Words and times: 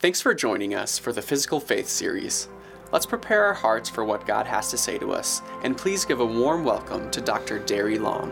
Thanks 0.00 0.22
for 0.22 0.32
joining 0.32 0.74
us 0.74 0.98
for 0.98 1.12
the 1.12 1.20
Physical 1.20 1.60
Faith 1.60 1.86
series. 1.86 2.48
Let's 2.90 3.04
prepare 3.04 3.44
our 3.44 3.52
hearts 3.52 3.90
for 3.90 4.02
what 4.02 4.26
God 4.26 4.46
has 4.46 4.70
to 4.70 4.78
say 4.78 4.96
to 4.96 5.12
us, 5.12 5.42
and 5.62 5.76
please 5.76 6.06
give 6.06 6.20
a 6.20 6.24
warm 6.24 6.64
welcome 6.64 7.10
to 7.10 7.20
Dr. 7.20 7.58
Derry 7.58 7.98
Long. 7.98 8.30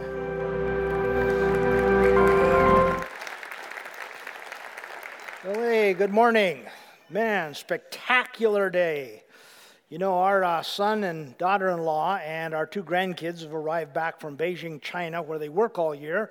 Hey, 5.43 5.93
good 5.93 6.11
morning. 6.11 6.65
Man, 7.10 7.53
spectacular 7.53 8.71
day. 8.71 9.24
You 9.90 9.98
know, 9.98 10.14
our 10.14 10.42
uh, 10.42 10.62
son 10.62 11.04
and 11.04 11.37
daughter 11.37 11.69
in 11.69 11.80
law 11.80 12.16
and 12.16 12.54
our 12.54 12.64
two 12.64 12.82
grandkids 12.82 13.42
have 13.42 13.53
arrived 13.53 13.92
back 13.92 14.22
from 14.22 14.38
Beijing, 14.38 14.80
China, 14.80 15.21
where 15.21 15.38
they 15.38 15.50
work 15.50 15.78
all 15.78 15.94
year 15.94 16.30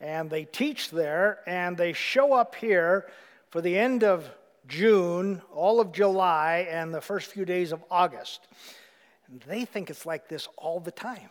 and 0.00 0.30
they 0.30 0.46
teach 0.46 0.90
there, 0.90 1.40
and 1.46 1.76
they 1.76 1.92
show 1.92 2.32
up 2.32 2.54
here 2.54 3.06
for 3.50 3.60
the 3.60 3.76
end 3.76 4.02
of 4.02 4.30
June, 4.68 5.40
all 5.52 5.80
of 5.80 5.92
July, 5.92 6.68
and 6.70 6.94
the 6.94 7.00
first 7.00 7.30
few 7.30 7.46
days 7.46 7.72
of 7.72 7.82
August. 7.90 8.46
And 9.28 9.40
they 9.48 9.64
think 9.64 9.88
it's 9.88 10.04
like 10.04 10.28
this 10.28 10.46
all 10.58 10.78
the 10.78 10.90
time. 10.90 11.30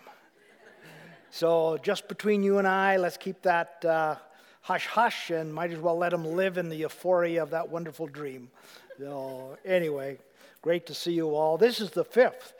so, 1.29 1.77
just 1.83 2.07
between 2.07 2.41
you 2.41 2.57
and 2.57 2.67
I, 2.67 2.97
let's 2.97 3.17
keep 3.17 3.43
that 3.43 3.85
uh, 3.85 4.15
hush 4.61 4.87
hush 4.87 5.29
and 5.29 5.53
might 5.53 5.71
as 5.71 5.79
well 5.79 5.97
let 5.97 6.09
them 6.09 6.25
live 6.25 6.57
in 6.57 6.67
the 6.67 6.77
euphoria 6.77 7.43
of 7.43 7.51
that 7.51 7.69
wonderful 7.69 8.07
dream. 8.07 8.49
So, 8.97 9.57
anyway, 9.63 10.17
great 10.63 10.87
to 10.87 10.95
see 10.95 11.13
you 11.13 11.35
all. 11.35 11.57
This 11.57 11.79
is 11.79 11.91
the 11.91 12.03
fifth 12.03 12.53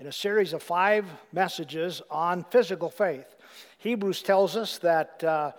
in 0.00 0.06
a 0.06 0.12
series 0.12 0.54
of 0.54 0.62
five 0.62 1.04
messages 1.32 2.00
on 2.10 2.44
physical 2.44 2.88
faith. 2.88 3.36
Hebrews 3.78 4.22
tells 4.22 4.56
us 4.56 4.78
that 4.78 5.22
uh, 5.22 5.52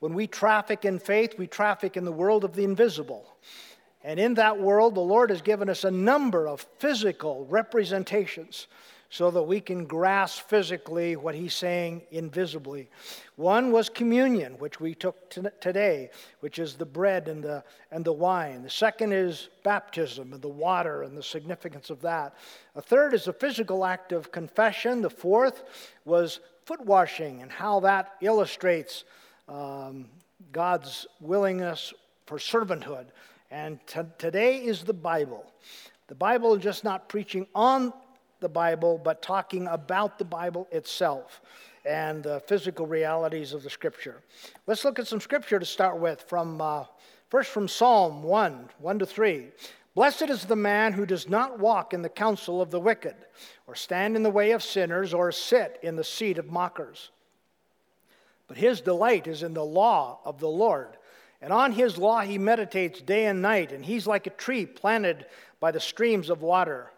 when 0.00 0.12
we 0.12 0.26
traffic 0.26 0.84
in 0.84 0.98
faith, 0.98 1.38
we 1.38 1.46
traffic 1.46 1.96
in 1.96 2.04
the 2.04 2.12
world 2.12 2.44
of 2.44 2.54
the 2.54 2.64
invisible. 2.64 3.26
And 4.02 4.18
in 4.18 4.34
that 4.34 4.58
world, 4.58 4.94
the 4.94 5.00
Lord 5.00 5.30
has 5.30 5.42
given 5.42 5.68
us 5.68 5.84
a 5.84 5.90
number 5.90 6.48
of 6.48 6.66
physical 6.78 7.46
representations 7.46 8.66
so 9.12 9.28
that 9.32 9.42
we 9.42 9.60
can 9.60 9.84
grasp 9.86 10.48
physically 10.48 11.16
what 11.16 11.34
He's 11.34 11.52
saying 11.52 12.02
invisibly. 12.12 12.88
One 13.34 13.72
was 13.72 13.88
communion, 13.88 14.52
which 14.58 14.80
we 14.80 14.94
took 14.94 15.28
t- 15.30 15.42
today, 15.60 16.10
which 16.38 16.60
is 16.60 16.74
the 16.74 16.86
bread 16.86 17.26
and 17.26 17.42
the, 17.42 17.64
and 17.90 18.04
the 18.04 18.12
wine. 18.12 18.62
The 18.62 18.70
second 18.70 19.12
is 19.12 19.48
baptism 19.64 20.32
and 20.32 20.40
the 20.40 20.48
water 20.48 21.02
and 21.02 21.18
the 21.18 21.24
significance 21.24 21.90
of 21.90 22.00
that. 22.02 22.36
A 22.76 22.80
third 22.80 23.12
is 23.12 23.24
the 23.24 23.32
physical 23.32 23.84
act 23.84 24.12
of 24.12 24.30
confession. 24.30 25.02
The 25.02 25.10
fourth 25.10 25.64
was 26.04 26.38
foot 26.64 26.86
washing 26.86 27.42
and 27.42 27.50
how 27.50 27.80
that 27.80 28.12
illustrates 28.20 29.02
um, 29.48 30.06
God's 30.52 31.08
willingness 31.20 31.92
for 32.26 32.38
servanthood. 32.38 33.06
And 33.50 33.84
t- 33.86 34.00
today 34.18 34.58
is 34.58 34.84
the 34.84 34.92
Bible. 34.92 35.44
The 36.06 36.14
Bible 36.14 36.54
is 36.54 36.62
just 36.62 36.84
not 36.84 37.08
preaching 37.08 37.46
on 37.54 37.92
the 38.40 38.48
Bible, 38.48 39.00
but 39.02 39.22
talking 39.22 39.66
about 39.66 40.18
the 40.18 40.24
Bible 40.24 40.68
itself 40.70 41.40
and 41.84 42.22
the 42.22 42.40
physical 42.40 42.86
realities 42.86 43.52
of 43.52 43.62
the 43.62 43.70
Scripture. 43.70 44.22
Let's 44.66 44.84
look 44.84 44.98
at 44.98 45.08
some 45.08 45.20
Scripture 45.20 45.58
to 45.58 45.66
start 45.66 45.98
with. 45.98 46.22
From 46.22 46.60
uh, 46.60 46.84
first 47.28 47.50
from 47.50 47.66
Psalm 47.68 48.22
one, 48.22 48.68
one 48.78 48.98
to 48.98 49.06
three. 49.06 49.48
Blessed 49.96 50.30
is 50.30 50.44
the 50.44 50.54
man 50.54 50.92
who 50.92 51.04
does 51.04 51.28
not 51.28 51.58
walk 51.58 51.92
in 51.92 52.02
the 52.02 52.08
counsel 52.08 52.62
of 52.62 52.70
the 52.70 52.78
wicked, 52.78 53.16
or 53.66 53.74
stand 53.74 54.14
in 54.14 54.22
the 54.22 54.30
way 54.30 54.52
of 54.52 54.62
sinners, 54.62 55.12
or 55.12 55.32
sit 55.32 55.80
in 55.82 55.96
the 55.96 56.04
seat 56.04 56.38
of 56.38 56.50
mockers. 56.50 57.10
But 58.46 58.56
his 58.56 58.80
delight 58.80 59.26
is 59.26 59.42
in 59.42 59.54
the 59.54 59.64
law 59.64 60.20
of 60.24 60.38
the 60.38 60.48
Lord 60.48 60.96
and 61.40 61.52
on 61.52 61.72
his 61.72 61.96
law 61.96 62.20
he 62.20 62.38
meditates 62.38 63.00
day 63.00 63.26
and 63.26 63.40
night, 63.40 63.72
and 63.72 63.84
he's 63.84 64.06
like 64.06 64.26
a 64.26 64.30
tree 64.30 64.66
planted 64.66 65.26
by 65.58 65.70
the 65.70 65.80
streams 65.80 66.30
of 66.30 66.42
water, 66.42 66.90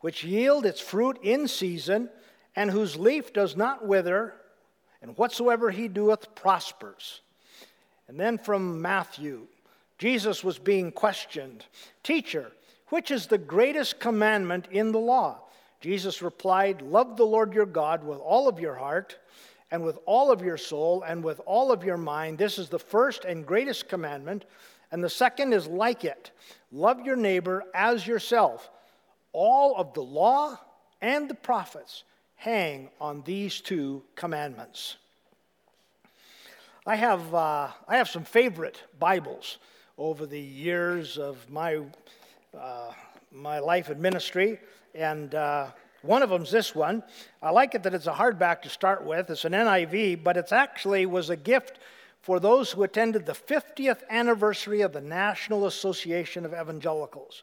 which 0.00 0.24
yield 0.24 0.66
its 0.66 0.80
fruit 0.80 1.18
in 1.22 1.46
season, 1.46 2.08
and 2.56 2.70
whose 2.70 2.96
leaf 2.96 3.32
does 3.32 3.56
not 3.56 3.86
wither, 3.86 4.34
and 5.00 5.16
whatsoever 5.16 5.70
he 5.70 5.88
doeth 5.88 6.34
prospers. 6.34 7.20
And 8.08 8.18
then 8.18 8.38
from 8.38 8.80
Matthew, 8.82 9.46
Jesus 9.98 10.42
was 10.42 10.58
being 10.58 10.92
questioned 10.92 11.64
Teacher, 12.02 12.52
which 12.88 13.10
is 13.10 13.26
the 13.26 13.38
greatest 13.38 14.00
commandment 14.00 14.68
in 14.70 14.92
the 14.92 14.98
law? 14.98 15.38
Jesus 15.80 16.22
replied, 16.22 16.82
Love 16.82 17.16
the 17.16 17.24
Lord 17.24 17.54
your 17.54 17.66
God 17.66 18.04
with 18.04 18.18
all 18.18 18.48
of 18.48 18.60
your 18.60 18.74
heart 18.74 19.18
and 19.72 19.82
with 19.82 19.98
all 20.04 20.30
of 20.30 20.42
your 20.42 20.58
soul 20.58 21.02
and 21.02 21.24
with 21.24 21.40
all 21.46 21.72
of 21.72 21.82
your 21.82 21.96
mind. 21.96 22.36
This 22.36 22.58
is 22.58 22.68
the 22.68 22.78
first 22.78 23.24
and 23.24 23.44
greatest 23.44 23.88
commandment. 23.88 24.44
And 24.92 25.02
the 25.02 25.08
second 25.08 25.54
is 25.54 25.66
like 25.66 26.04
it 26.04 26.30
love 26.70 27.00
your 27.00 27.16
neighbor 27.16 27.64
as 27.74 28.06
yourself. 28.06 28.70
All 29.32 29.74
of 29.76 29.94
the 29.94 30.02
law 30.02 30.60
and 31.00 31.28
the 31.28 31.34
prophets 31.34 32.04
hang 32.36 32.90
on 33.00 33.22
these 33.24 33.62
two 33.62 34.02
commandments. 34.14 34.96
I 36.86 36.96
have, 36.96 37.34
uh, 37.34 37.68
I 37.88 37.96
have 37.96 38.10
some 38.10 38.24
favorite 38.24 38.82
Bibles 38.98 39.56
over 39.96 40.26
the 40.26 40.40
years 40.40 41.16
of 41.16 41.48
my, 41.48 41.80
uh, 42.58 42.92
my 43.30 43.58
life 43.58 43.88
in 43.88 44.02
ministry. 44.02 44.60
And 44.94 45.34
uh, 45.34 45.68
one 46.02 46.22
of 46.22 46.30
them's 46.30 46.50
this 46.50 46.74
one. 46.74 47.02
I 47.42 47.50
like 47.50 47.74
it 47.74 47.82
that 47.84 47.94
it's 47.94 48.06
a 48.06 48.12
hardback 48.12 48.62
to 48.62 48.68
start 48.68 49.04
with. 49.04 49.30
It's 49.30 49.44
an 49.44 49.52
NIV, 49.52 50.22
but 50.22 50.36
it 50.36 50.52
actually 50.52 51.06
was 51.06 51.30
a 51.30 51.36
gift 51.36 51.78
for 52.20 52.38
those 52.38 52.70
who 52.70 52.82
attended 52.82 53.26
the 53.26 53.32
50th 53.32 54.02
anniversary 54.08 54.80
of 54.80 54.92
the 54.92 55.00
National 55.00 55.66
Association 55.66 56.44
of 56.44 56.52
Evangelicals. 56.52 57.42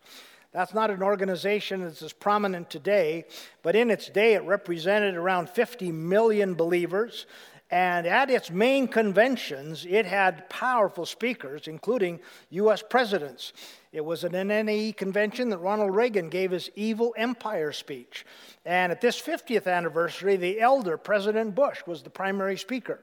That's 0.51 0.73
not 0.73 0.89
an 0.89 1.03
organization 1.03 1.81
that's 1.81 2.01
as 2.01 2.13
prominent 2.13 2.69
today, 2.69 3.25
but 3.61 3.75
in 3.75 3.91
its 3.91 4.09
day 4.09 4.33
it 4.33 4.43
represented 4.43 5.15
around 5.15 5.49
50 5.49 5.91
million 5.91 6.55
believers. 6.55 7.27
And 7.71 8.07
at 8.07 8.31
its 8.31 8.49
main 8.49 8.87
conventions, 8.87 9.85
it 9.87 10.05
had 10.05 10.49
powerful 10.49 11.05
speakers, 11.05 11.67
including 11.67 12.19
U.S. 12.49 12.83
presidents. 12.87 13.53
It 13.91 14.03
was 14.03 14.23
at 14.23 14.33
an 14.33 14.47
NAE 14.47 14.93
convention 14.93 15.49
that 15.49 15.59
Ronald 15.59 15.95
Reagan 15.95 16.29
gave 16.29 16.49
his 16.49 16.71
Evil 16.75 17.13
Empire 17.15 17.71
speech. 17.71 18.25
And 18.65 18.91
at 18.91 19.01
this 19.01 19.21
50th 19.21 19.67
anniversary, 19.67 20.35
the 20.35 20.59
elder 20.59 20.97
President 20.97 21.53
Bush 21.53 21.81
was 21.85 22.01
the 22.01 22.09
primary 22.09 22.57
speaker. 22.57 22.99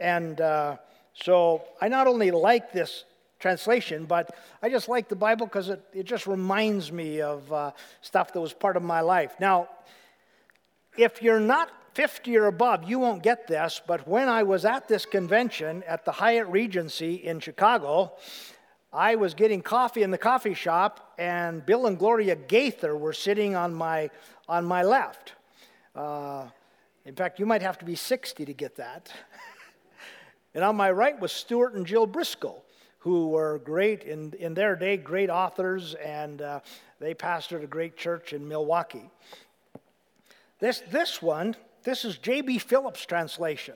And 0.00 0.40
uh, 0.40 0.76
so 1.14 1.62
I 1.80 1.88
not 1.88 2.08
only 2.08 2.32
like 2.32 2.72
this 2.72 3.04
translation, 3.38 4.04
but 4.04 4.34
I 4.62 4.68
just 4.68 4.88
like 4.88 5.08
the 5.08 5.16
Bible 5.16 5.46
because 5.46 5.68
it, 5.68 5.82
it 5.92 6.04
just 6.04 6.26
reminds 6.26 6.90
me 6.90 7.20
of 7.20 7.52
uh, 7.52 7.70
stuff 8.00 8.32
that 8.32 8.40
was 8.40 8.52
part 8.52 8.76
of 8.76 8.82
my 8.82 9.00
life. 9.00 9.34
Now, 9.38 9.68
if 10.96 11.22
you're 11.22 11.40
not 11.40 11.70
50 11.98 12.36
or 12.36 12.46
above, 12.46 12.88
you 12.88 13.00
won't 13.00 13.24
get 13.24 13.48
this, 13.48 13.82
but 13.84 14.06
when 14.06 14.28
I 14.28 14.44
was 14.44 14.64
at 14.64 14.86
this 14.86 15.04
convention 15.04 15.82
at 15.82 16.04
the 16.04 16.12
Hyatt 16.12 16.46
Regency 16.46 17.14
in 17.16 17.40
Chicago, 17.40 18.12
I 18.92 19.16
was 19.16 19.34
getting 19.34 19.62
coffee 19.62 20.04
in 20.04 20.12
the 20.12 20.16
coffee 20.16 20.54
shop, 20.54 21.12
and 21.18 21.66
Bill 21.66 21.86
and 21.88 21.98
Gloria 21.98 22.36
Gaither 22.36 22.96
were 22.96 23.12
sitting 23.12 23.56
on 23.56 23.74
my, 23.74 24.10
on 24.48 24.64
my 24.64 24.84
left. 24.84 25.32
Uh, 25.96 26.44
in 27.04 27.16
fact, 27.16 27.40
you 27.40 27.46
might 27.46 27.62
have 27.62 27.78
to 27.78 27.84
be 27.84 27.96
60 27.96 28.44
to 28.44 28.54
get 28.54 28.76
that. 28.76 29.10
and 30.54 30.62
on 30.62 30.76
my 30.76 30.92
right 30.92 31.18
was 31.18 31.32
Stuart 31.32 31.74
and 31.74 31.84
Jill 31.84 32.06
Briscoe, 32.06 32.62
who 33.00 33.30
were 33.30 33.58
great 33.64 34.04
in, 34.04 34.34
in 34.38 34.54
their 34.54 34.76
day, 34.76 34.98
great 34.98 35.30
authors, 35.30 35.94
and 35.94 36.42
uh, 36.42 36.60
they 37.00 37.12
pastored 37.12 37.64
a 37.64 37.66
great 37.66 37.96
church 37.96 38.32
in 38.32 38.46
Milwaukee. 38.46 39.10
This, 40.60 40.80
this 40.92 41.20
one, 41.20 41.56
this 41.88 42.04
is 42.04 42.18
J.B. 42.18 42.58
Phillips' 42.58 43.06
translation. 43.06 43.74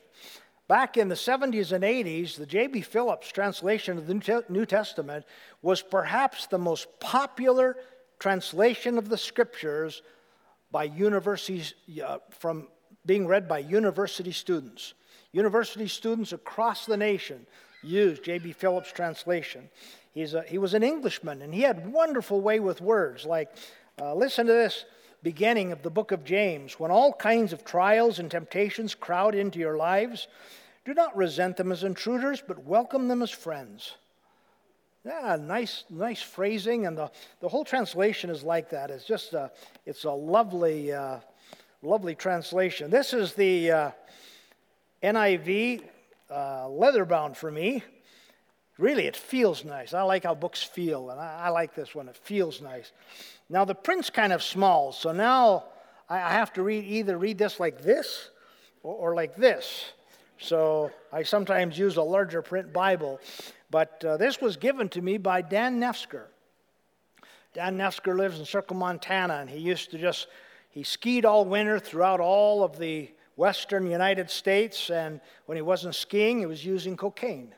Back 0.69 0.99
in 0.99 1.09
the 1.09 1.15
70s 1.15 1.73
and 1.73 1.83
80s, 1.83 2.37
the 2.37 2.47
J.B. 2.47 2.83
Phillips 2.83 3.29
translation 3.29 3.97
of 3.97 4.07
the 4.07 4.45
New 4.49 4.67
Testament 4.67 5.25
was 5.63 5.81
perhaps 5.81 6.47
the 6.47 6.59
most 6.59 6.89
popular 7.01 7.77
translation 8.19 8.99
of 8.99 9.09
the 9.09 9.17
scriptures 9.17 10.03
by 10.71 10.85
universities, 10.85 11.75
uh, 12.05 12.19
from 12.31 12.69
being 13.07 13.27
read 13.27 13.49
by 13.49 13.59
university 13.59 14.33
students. 14.33 14.93
University 15.33 15.89
students 15.89 16.33
across 16.33 16.85
the 16.85 16.97
nation 16.97 17.47
used 17.83 18.25
J.B. 18.25 18.53
Phillips' 18.53 18.93
translation. 18.93 19.71
He's 20.13 20.35
a, 20.35 20.43
he 20.43 20.59
was 20.59 20.75
an 20.75 20.83
Englishman, 20.83 21.41
and 21.41 21.55
he 21.55 21.63
had 21.63 21.91
wonderful 21.91 22.43
way 22.43 22.61
with 22.61 22.83
words. 22.83 23.25
Like, 23.25 23.49
uh, 23.99 24.15
listen 24.15 24.47
to 24.47 24.53
this 24.53 24.85
beginning 25.23 25.73
of 25.73 25.83
the 25.83 25.91
book 25.91 26.13
of 26.13 26.25
James, 26.25 26.79
when 26.81 26.91
all 26.91 27.13
kinds 27.13 27.53
of 27.53 27.65
trials 27.65 28.19
and 28.19 28.31
temptations 28.31 28.95
crowd 28.95 29.35
into 29.35 29.59
your 29.59 29.77
lives, 29.77 30.29
do 30.85 30.95
not 30.95 31.17
resent 31.17 31.57
them 31.57 31.71
as 31.71 31.85
intruders, 31.85 32.43
but 32.47 32.65
welcome 32.65 33.09
them 33.09 33.23
as 33.23 33.31
friends. 33.31 33.95
Yeah, 35.05 35.37
nice, 35.41 35.85
nice 35.91 36.23
phrasing, 36.23 36.87
and 36.87 36.97
the, 36.97 37.11
the 37.41 37.49
whole 37.49 37.65
translation 37.65 38.31
is 38.31 38.43
like 38.43 38.71
that. 38.71 38.91
It's 38.91 39.05
just 39.05 39.33
a, 39.33 39.51
it's 39.85 40.05
a 40.05 40.11
lovely, 40.11 40.93
uh, 40.93 41.19
lovely 41.83 42.15
translation. 42.15 42.91
This 42.91 43.13
is 43.13 43.35
the 43.35 43.71
uh, 43.71 43.91
NIV 45.03 45.83
uh, 46.31 46.69
leather 46.69 47.05
bound 47.05 47.37
for 47.37 47.51
me, 47.51 47.83
Really, 48.79 49.07
it 49.07 49.17
feels 49.17 49.65
nice. 49.65 49.93
I 49.93 50.03
like 50.03 50.25
how 50.25 50.35
books 50.35 50.63
feel, 50.63 51.11
and 51.11 51.21
I, 51.21 51.43
I 51.45 51.49
like 51.51 51.75
this 51.75 51.95
one. 51.95 52.09
It 52.09 52.17
feels 52.17 52.63
nice. 52.63 52.93
Now, 53.49 53.65
the 53.65 53.75
print's 53.75 54.09
kind 54.09 54.33
of 54.33 54.43
small, 54.43 54.93
so 54.93 55.13
now 55.13 55.65
I, 56.09 56.17
I 56.17 56.31
have 56.31 56.53
to 56.55 56.63
read 56.63 56.85
either 56.85 57.19
read 57.19 57.39
this 57.39 57.61
like 57.61 57.83
this 57.83 58.31
or, 58.83 58.95
or, 58.95 59.15
like 59.15 59.37
this. 59.37 59.93
So 60.39 60.91
I 61.13 61.23
sometimes 61.23 61.79
use 61.79 61.97
a 61.97 62.03
larger 62.03 62.43
print 62.43 62.73
Bible. 62.73 63.21
But 63.71 64.05
uh, 64.05 64.17
this 64.17 64.41
was 64.41 64.57
given 64.57 64.89
to 64.91 65.03
me 65.03 65.19
by 65.19 65.43
Dan 65.43 65.79
Nefsker. 65.79 66.25
Dan 67.55 67.77
Nefsker 67.77 68.17
lives 68.17 68.39
in 68.39 68.47
Circle, 68.47 68.77
Montana, 68.77 69.35
and 69.35 69.51
he 69.51 69.59
used 69.59 69.91
to 69.91 69.99
just, 69.99 70.27
he 70.71 70.83
skied 70.83 71.25
all 71.25 71.45
winter 71.45 71.79
throughout 71.79 72.21
all 72.21 72.65
of 72.65 72.79
the 72.79 73.11
western 73.37 73.91
United 73.91 74.31
States, 74.31 74.91
and 74.91 75.21
when 75.47 75.57
he 75.57 75.63
wasn't 75.63 75.95
skiing, 75.95 76.39
he 76.39 76.47
was 76.47 76.65
using 76.65 76.97
cocaine. 76.97 77.55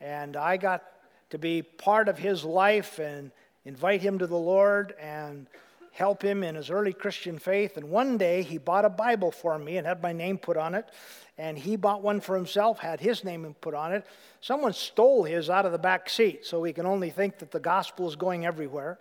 And 0.00 0.36
I 0.36 0.56
got 0.56 0.84
to 1.30 1.38
be 1.38 1.62
part 1.62 2.08
of 2.08 2.18
his 2.18 2.44
life 2.44 2.98
and 2.98 3.30
invite 3.64 4.00
him 4.00 4.18
to 4.18 4.26
the 4.26 4.36
Lord 4.36 4.94
and 5.00 5.46
help 5.92 6.22
him 6.22 6.44
in 6.44 6.54
his 6.54 6.70
early 6.70 6.92
Christian 6.92 7.38
faith. 7.38 7.76
And 7.76 7.90
one 7.90 8.18
day 8.18 8.42
he 8.42 8.56
bought 8.56 8.84
a 8.84 8.90
Bible 8.90 9.32
for 9.32 9.58
me 9.58 9.76
and 9.76 9.86
had 9.86 10.00
my 10.00 10.12
name 10.12 10.38
put 10.38 10.56
on 10.56 10.74
it. 10.74 10.88
And 11.36 11.58
he 11.58 11.76
bought 11.76 12.02
one 12.02 12.20
for 12.20 12.36
himself, 12.36 12.78
had 12.78 13.00
his 13.00 13.24
name 13.24 13.54
put 13.60 13.74
on 13.74 13.92
it. 13.92 14.06
Someone 14.40 14.72
stole 14.72 15.24
his 15.24 15.50
out 15.50 15.66
of 15.66 15.72
the 15.72 15.78
back 15.78 16.08
seat, 16.08 16.46
so 16.46 16.60
we 16.60 16.72
can 16.72 16.86
only 16.86 17.10
think 17.10 17.38
that 17.38 17.50
the 17.50 17.60
gospel 17.60 18.08
is 18.08 18.16
going 18.16 18.46
everywhere 18.46 18.98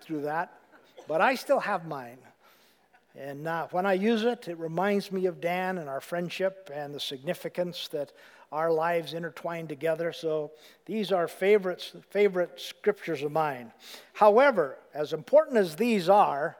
through 0.00 0.22
that. 0.22 0.52
But 1.06 1.20
I 1.20 1.34
still 1.34 1.60
have 1.60 1.86
mine. 1.86 2.18
And 3.18 3.48
uh, 3.48 3.66
when 3.72 3.84
I 3.84 3.94
use 3.94 4.22
it, 4.22 4.46
it 4.46 4.58
reminds 4.58 5.10
me 5.10 5.26
of 5.26 5.40
Dan 5.40 5.78
and 5.78 5.88
our 5.88 6.00
friendship 6.00 6.70
and 6.72 6.94
the 6.94 7.00
significance 7.00 7.88
that 7.88 8.12
our 8.52 8.70
lives 8.70 9.12
intertwine 9.12 9.66
together. 9.66 10.12
So 10.12 10.52
these 10.86 11.10
are 11.10 11.26
favorites, 11.26 11.92
favorite 12.10 12.60
scriptures 12.60 13.22
of 13.22 13.32
mine. 13.32 13.72
However, 14.12 14.78
as 14.94 15.12
important 15.12 15.56
as 15.56 15.74
these 15.74 16.08
are, 16.08 16.56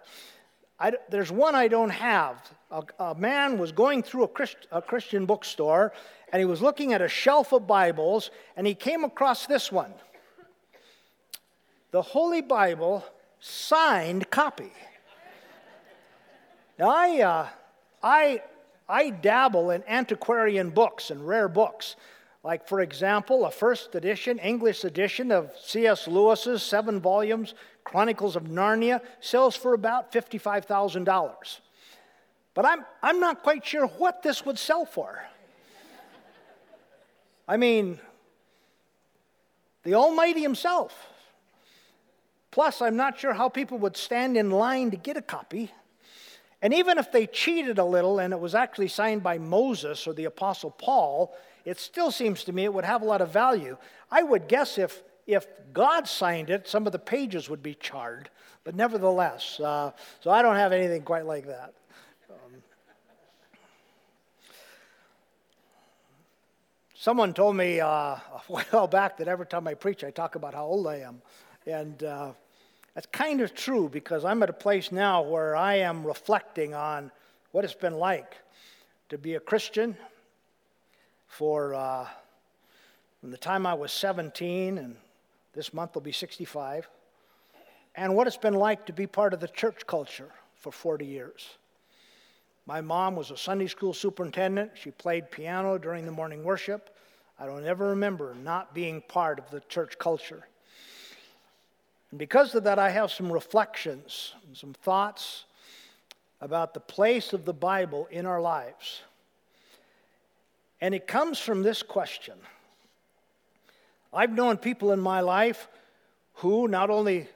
I, 0.80 0.92
there's 1.10 1.30
one 1.30 1.54
I 1.54 1.68
don't 1.68 1.90
have. 1.90 2.42
A, 2.70 2.82
a 2.98 3.14
man 3.14 3.58
was 3.58 3.70
going 3.70 4.02
through 4.02 4.24
a, 4.24 4.28
Christ, 4.28 4.56
a 4.72 4.82
Christian 4.82 5.26
bookstore 5.26 5.92
and 6.32 6.40
he 6.40 6.46
was 6.46 6.60
looking 6.60 6.92
at 6.92 7.00
a 7.00 7.08
shelf 7.08 7.52
of 7.52 7.66
Bibles 7.66 8.30
and 8.56 8.66
he 8.66 8.74
came 8.74 9.04
across 9.04 9.46
this 9.46 9.70
one 9.72 9.94
the 11.90 12.02
Holy 12.02 12.42
Bible 12.42 13.02
signed 13.40 14.28
copy. 14.28 14.70
Now, 16.78 16.90
I, 16.90 17.20
uh, 17.22 17.48
I 18.02 18.42
I 18.88 19.10
dabble 19.10 19.70
in 19.70 19.84
antiquarian 19.86 20.70
books 20.70 21.10
and 21.10 21.26
rare 21.26 21.48
books. 21.48 21.96
Like, 22.42 22.66
for 22.66 22.80
example, 22.80 23.44
a 23.44 23.50
first 23.50 23.94
edition, 23.94 24.38
English 24.38 24.84
edition 24.84 25.30
of 25.30 25.52
C.S. 25.62 26.08
Lewis's 26.08 26.62
seven 26.62 27.00
volumes, 27.00 27.54
Chronicles 27.84 28.36
of 28.36 28.44
Narnia, 28.44 29.02
sells 29.20 29.56
for 29.56 29.74
about 29.74 30.12
$55,000. 30.12 31.60
But 32.54 32.64
I'm, 32.64 32.84
I'm 33.02 33.20
not 33.20 33.42
quite 33.42 33.66
sure 33.66 33.86
what 33.86 34.22
this 34.22 34.46
would 34.46 34.58
sell 34.58 34.86
for. 34.86 35.22
I 37.46 37.56
mean, 37.56 37.98
the 39.82 39.94
Almighty 39.94 40.40
Himself. 40.40 41.08
Plus, 42.50 42.80
I'm 42.80 42.96
not 42.96 43.18
sure 43.18 43.34
how 43.34 43.48
people 43.50 43.78
would 43.78 43.96
stand 43.96 44.36
in 44.36 44.50
line 44.50 44.90
to 44.92 44.96
get 44.96 45.16
a 45.16 45.22
copy. 45.22 45.70
And 46.60 46.74
even 46.74 46.98
if 46.98 47.12
they 47.12 47.26
cheated 47.26 47.78
a 47.78 47.84
little 47.84 48.18
and 48.18 48.32
it 48.32 48.40
was 48.40 48.54
actually 48.54 48.88
signed 48.88 49.22
by 49.22 49.38
Moses 49.38 50.06
or 50.06 50.12
the 50.12 50.24
Apostle 50.24 50.70
Paul, 50.70 51.34
it 51.64 51.78
still 51.78 52.10
seems 52.10 52.44
to 52.44 52.52
me 52.52 52.64
it 52.64 52.74
would 52.74 52.84
have 52.84 53.02
a 53.02 53.04
lot 53.04 53.20
of 53.20 53.30
value. 53.30 53.76
I 54.10 54.22
would 54.22 54.48
guess 54.48 54.78
if, 54.78 55.02
if 55.26 55.46
God 55.72 56.08
signed 56.08 56.50
it, 56.50 56.66
some 56.66 56.86
of 56.86 56.92
the 56.92 56.98
pages 56.98 57.48
would 57.48 57.62
be 57.62 57.74
charred, 57.74 58.28
but 58.64 58.74
nevertheless. 58.74 59.60
Uh, 59.60 59.92
so 60.20 60.30
I 60.30 60.42
don't 60.42 60.56
have 60.56 60.72
anything 60.72 61.02
quite 61.02 61.26
like 61.26 61.46
that. 61.46 61.74
Um, 62.28 62.62
someone 66.94 67.34
told 67.34 67.54
me 67.54 67.78
uh, 67.78 67.86
a 67.88 68.20
while 68.48 68.88
back 68.88 69.18
that 69.18 69.28
every 69.28 69.46
time 69.46 69.68
I 69.68 69.74
preach, 69.74 70.02
I 70.02 70.10
talk 70.10 70.34
about 70.34 70.54
how 70.54 70.64
old 70.64 70.88
I 70.88 70.96
am. 71.00 71.22
And 71.66 72.02
uh, 72.02 72.32
that's 72.98 73.06
kind 73.12 73.40
of 73.40 73.54
true 73.54 73.88
because 73.88 74.24
I'm 74.24 74.42
at 74.42 74.50
a 74.50 74.52
place 74.52 74.90
now 74.90 75.22
where 75.22 75.54
I 75.54 75.76
am 75.76 76.04
reflecting 76.04 76.74
on 76.74 77.12
what 77.52 77.64
it's 77.64 77.72
been 77.72 77.94
like 77.94 78.34
to 79.10 79.16
be 79.16 79.36
a 79.36 79.40
Christian 79.40 79.96
for 81.28 81.76
uh, 81.76 82.08
from 83.20 83.30
the 83.30 83.36
time 83.36 83.66
I 83.66 83.74
was 83.74 83.92
17, 83.92 84.78
and 84.78 84.96
this 85.54 85.72
month 85.72 85.94
will 85.94 86.02
be 86.02 86.10
65, 86.10 86.88
and 87.94 88.16
what 88.16 88.26
it's 88.26 88.36
been 88.36 88.54
like 88.54 88.86
to 88.86 88.92
be 88.92 89.06
part 89.06 89.32
of 89.32 89.38
the 89.38 89.46
church 89.46 89.86
culture 89.86 90.32
for 90.56 90.72
40 90.72 91.06
years. 91.06 91.50
My 92.66 92.80
mom 92.80 93.14
was 93.14 93.30
a 93.30 93.36
Sunday 93.36 93.68
school 93.68 93.94
superintendent. 93.94 94.72
She 94.74 94.90
played 94.90 95.30
piano 95.30 95.78
during 95.78 96.04
the 96.04 96.10
morning 96.10 96.42
worship. 96.42 96.96
I 97.38 97.46
don't 97.46 97.64
ever 97.64 97.90
remember 97.90 98.34
not 98.42 98.74
being 98.74 99.02
part 99.02 99.38
of 99.38 99.48
the 99.52 99.60
church 99.68 100.00
culture. 100.00 100.48
And 102.10 102.18
because 102.18 102.54
of 102.54 102.64
that, 102.64 102.78
I 102.78 102.90
have 102.90 103.10
some 103.10 103.30
reflections, 103.30 104.34
some 104.54 104.72
thoughts 104.72 105.44
about 106.40 106.74
the 106.74 106.80
place 106.80 107.32
of 107.32 107.44
the 107.44 107.52
Bible 107.52 108.08
in 108.10 108.24
our 108.24 108.40
lives. 108.40 109.02
And 110.80 110.94
it 110.94 111.06
comes 111.06 111.38
from 111.38 111.62
this 111.62 111.82
question 111.82 112.34
I've 114.12 114.32
known 114.32 114.56
people 114.56 114.92
in 114.92 115.00
my 115.00 115.20
life 115.20 115.68
who 116.34 116.66
not 116.66 116.88
only 116.88 117.28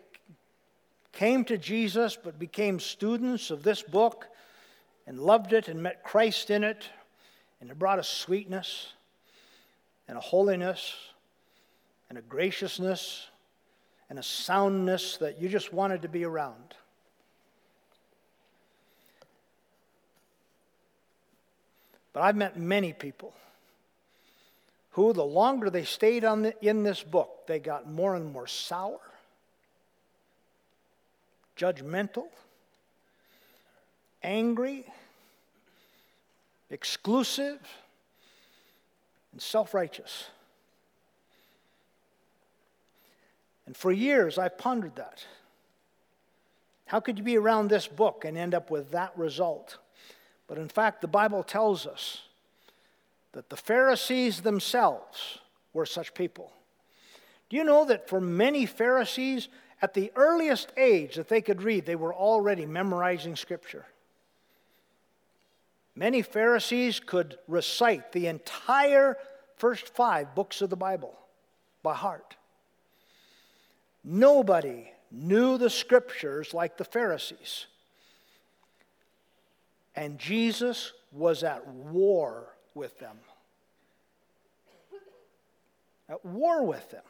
came 1.13 1.45
to 1.45 1.59
Jesus, 1.59 2.17
but 2.17 2.39
became 2.39 2.81
students 2.81 3.51
of 3.51 3.63
this 3.63 3.83
book 3.83 4.29
and 5.07 5.19
loved 5.19 5.53
it 5.53 5.69
and 5.69 5.83
met 5.83 6.03
Christ 6.03 6.51
in 6.51 6.65
it, 6.65 6.89
and 7.61 7.71
it 7.71 7.79
brought 7.79 7.99
a 7.99 8.05
sweetness 8.05 8.93
and 10.09 10.17
a 10.17 10.21
holiness 10.21 10.95
and 12.09 12.17
a 12.17 12.23
graciousness 12.23 13.27
and 14.13 14.19
a 14.19 14.23
soundness 14.23 15.17
that 15.17 15.41
you 15.41 15.49
just 15.49 15.73
wanted 15.73 16.03
to 16.03 16.09
be 16.09 16.23
around. 16.23 16.75
But 22.13 22.21
I've 22.21 22.37
met 22.37 22.59
many 22.59 22.93
people 22.93 23.33
who, 24.91 25.15
the 25.15 25.25
longer 25.25 25.71
they 25.71 25.85
stayed 25.85 26.25
the, 26.43 26.55
in 26.61 26.83
this 26.83 27.03
book, 27.03 27.47
they 27.47 27.59
got 27.59 27.91
more 27.91 28.15
and 28.15 28.31
more 28.31 28.47
sour, 28.47 29.01
judgmental, 31.57 32.27
angry, 34.23 34.85
exclusive, 36.69 37.61
and 39.33 39.41
self 39.41 39.73
righteous. 39.73 40.27
And 43.73 43.77
for 43.79 43.91
years, 43.91 44.37
I've 44.37 44.59
pondered 44.59 44.97
that. 44.97 45.25
How 46.85 47.01
could 47.01 47.17
you 47.17 47.25
be 47.25 47.39
around 47.39 47.71
this 47.71 47.89
book 47.89 48.27
and 48.27 48.37
end 48.37 48.55
up 48.55 48.71
with 48.71 48.91
that 48.91 49.17
result? 49.17 49.79
But 50.47 50.59
in 50.59 50.69
fact, 50.69 51.01
the 51.01 51.09
Bible 51.09 51.43
tells 51.43 51.87
us 51.87 52.21
that 53.33 53.49
the 53.49 53.57
Pharisees 53.57 54.43
themselves 54.43 55.39
were 55.73 55.87
such 55.87 56.13
people. 56.13 56.53
Do 57.49 57.57
you 57.57 57.65
know 57.65 57.87
that 57.87 58.11
for 58.11 58.21
many 58.21 58.67
Pharisees, 58.67 59.49
at 59.81 59.95
the 59.95 60.13
earliest 60.17 60.71
age 60.77 61.15
that 61.15 61.31
they 61.31 61.41
could 61.41 61.63
read, 61.63 61.87
they 61.87 61.97
were 61.97 62.13
already 62.13 62.67
memorizing 62.67 63.37
Scripture? 63.37 63.87
Many 65.97 66.21
Pharisees 66.21 67.01
could 67.01 67.39
recite 67.49 68.13
the 68.13 68.27
entire 68.27 69.17
first 69.57 69.89
five 69.89 70.35
books 70.35 70.61
of 70.61 70.69
the 70.69 70.77
Bible 70.77 71.19
by 71.83 71.95
heart. 71.95 72.37
Nobody 74.05 74.91
knew 75.11 75.59
the 75.59 75.71
scriptures 75.71 76.55
like 76.55 76.77
the 76.77 76.85
Pharisees. 76.85 77.67
And 79.95 80.19
Jesus 80.19 80.93
was 81.13 81.45
at 81.45 81.67
war 81.67 82.55
with 82.75 82.99
them. 82.99 83.17
At 86.09 86.25
war 86.25 86.65
with 86.65 86.91
them. 86.91 87.03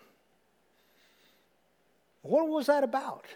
What 2.23 2.49
was 2.49 2.67
that 2.67 2.85
about? 2.85 3.27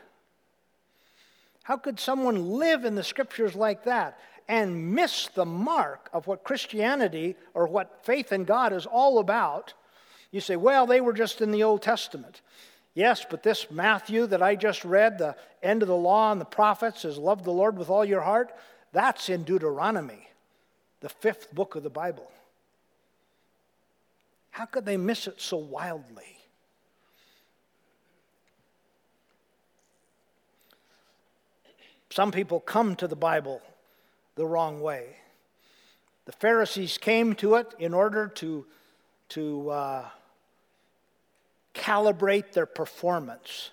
How 1.63 1.77
could 1.77 1.99
someone 1.99 2.51
live 2.53 2.85
in 2.85 2.95
the 2.95 3.03
scriptures 3.03 3.55
like 3.55 3.85
that 3.85 4.19
and 4.49 4.95
miss 4.95 5.29
the 5.35 5.45
mark 5.45 6.09
of 6.13 6.29
what 6.29 6.45
Christianity 6.45 7.35
or 7.55 7.67
what 7.67 8.05
faith 8.05 8.33
in 8.33 8.45
God 8.45 8.73
is 8.73 8.87
all 8.87 9.19
about? 9.19 9.75
You 10.31 10.41
say, 10.41 10.55
well, 10.55 10.87
they 10.87 11.01
were 11.01 11.13
just 11.13 11.41
in 11.41 11.51
the 11.51 11.65
Old 11.65 11.83
Testament. 11.83 12.41
Yes, 12.97 13.27
but 13.29 13.43
this 13.43 13.71
Matthew 13.71 14.27
that 14.29 14.43
I 14.43 14.57
just 14.57 14.83
read, 14.83 15.19
the 15.19 15.37
end 15.63 15.83
of 15.83 15.89
the 15.89 15.95
law 15.95 16.33
and 16.33 16.41
the 16.41 16.47
prophets, 16.47 17.05
is 17.05 17.19
love 17.19 17.45
the 17.45 17.53
Lord 17.53 17.77
with 17.77 17.91
all 17.91 18.07
your 18.07 18.23
heart. 18.23 18.53
That's 18.93 19.29
in 19.29 19.45
Deuteronomy, 19.45 20.31
the 21.01 21.11
fifth 21.11 21.55
book 21.55 21.75
of 21.75 21.83
the 21.83 21.91
Bible. 21.91 22.33
How 24.51 24.65
could 24.65 24.87
they 24.87 24.97
miss 24.97 25.27
it 25.27 25.43
so 25.43 25.59
wildly? 25.59 26.39
Some 32.09 32.33
people 32.33 32.61
come 32.61 32.97
to 32.97 33.07
the 33.07 33.15
Bible 33.15 33.61
the 34.37 34.47
wrong 34.47 34.81
way. 34.81 35.17
The 36.25 36.33
Pharisees 36.33 36.97
came 36.97 37.35
to 37.35 37.57
it 37.57 37.75
in 37.79 37.93
order 37.93 38.29
to, 38.37 38.65
to 39.29 39.69
uh, 39.69 40.09
calibrate 41.77 42.53
their 42.53 42.67
performance. 42.67 43.71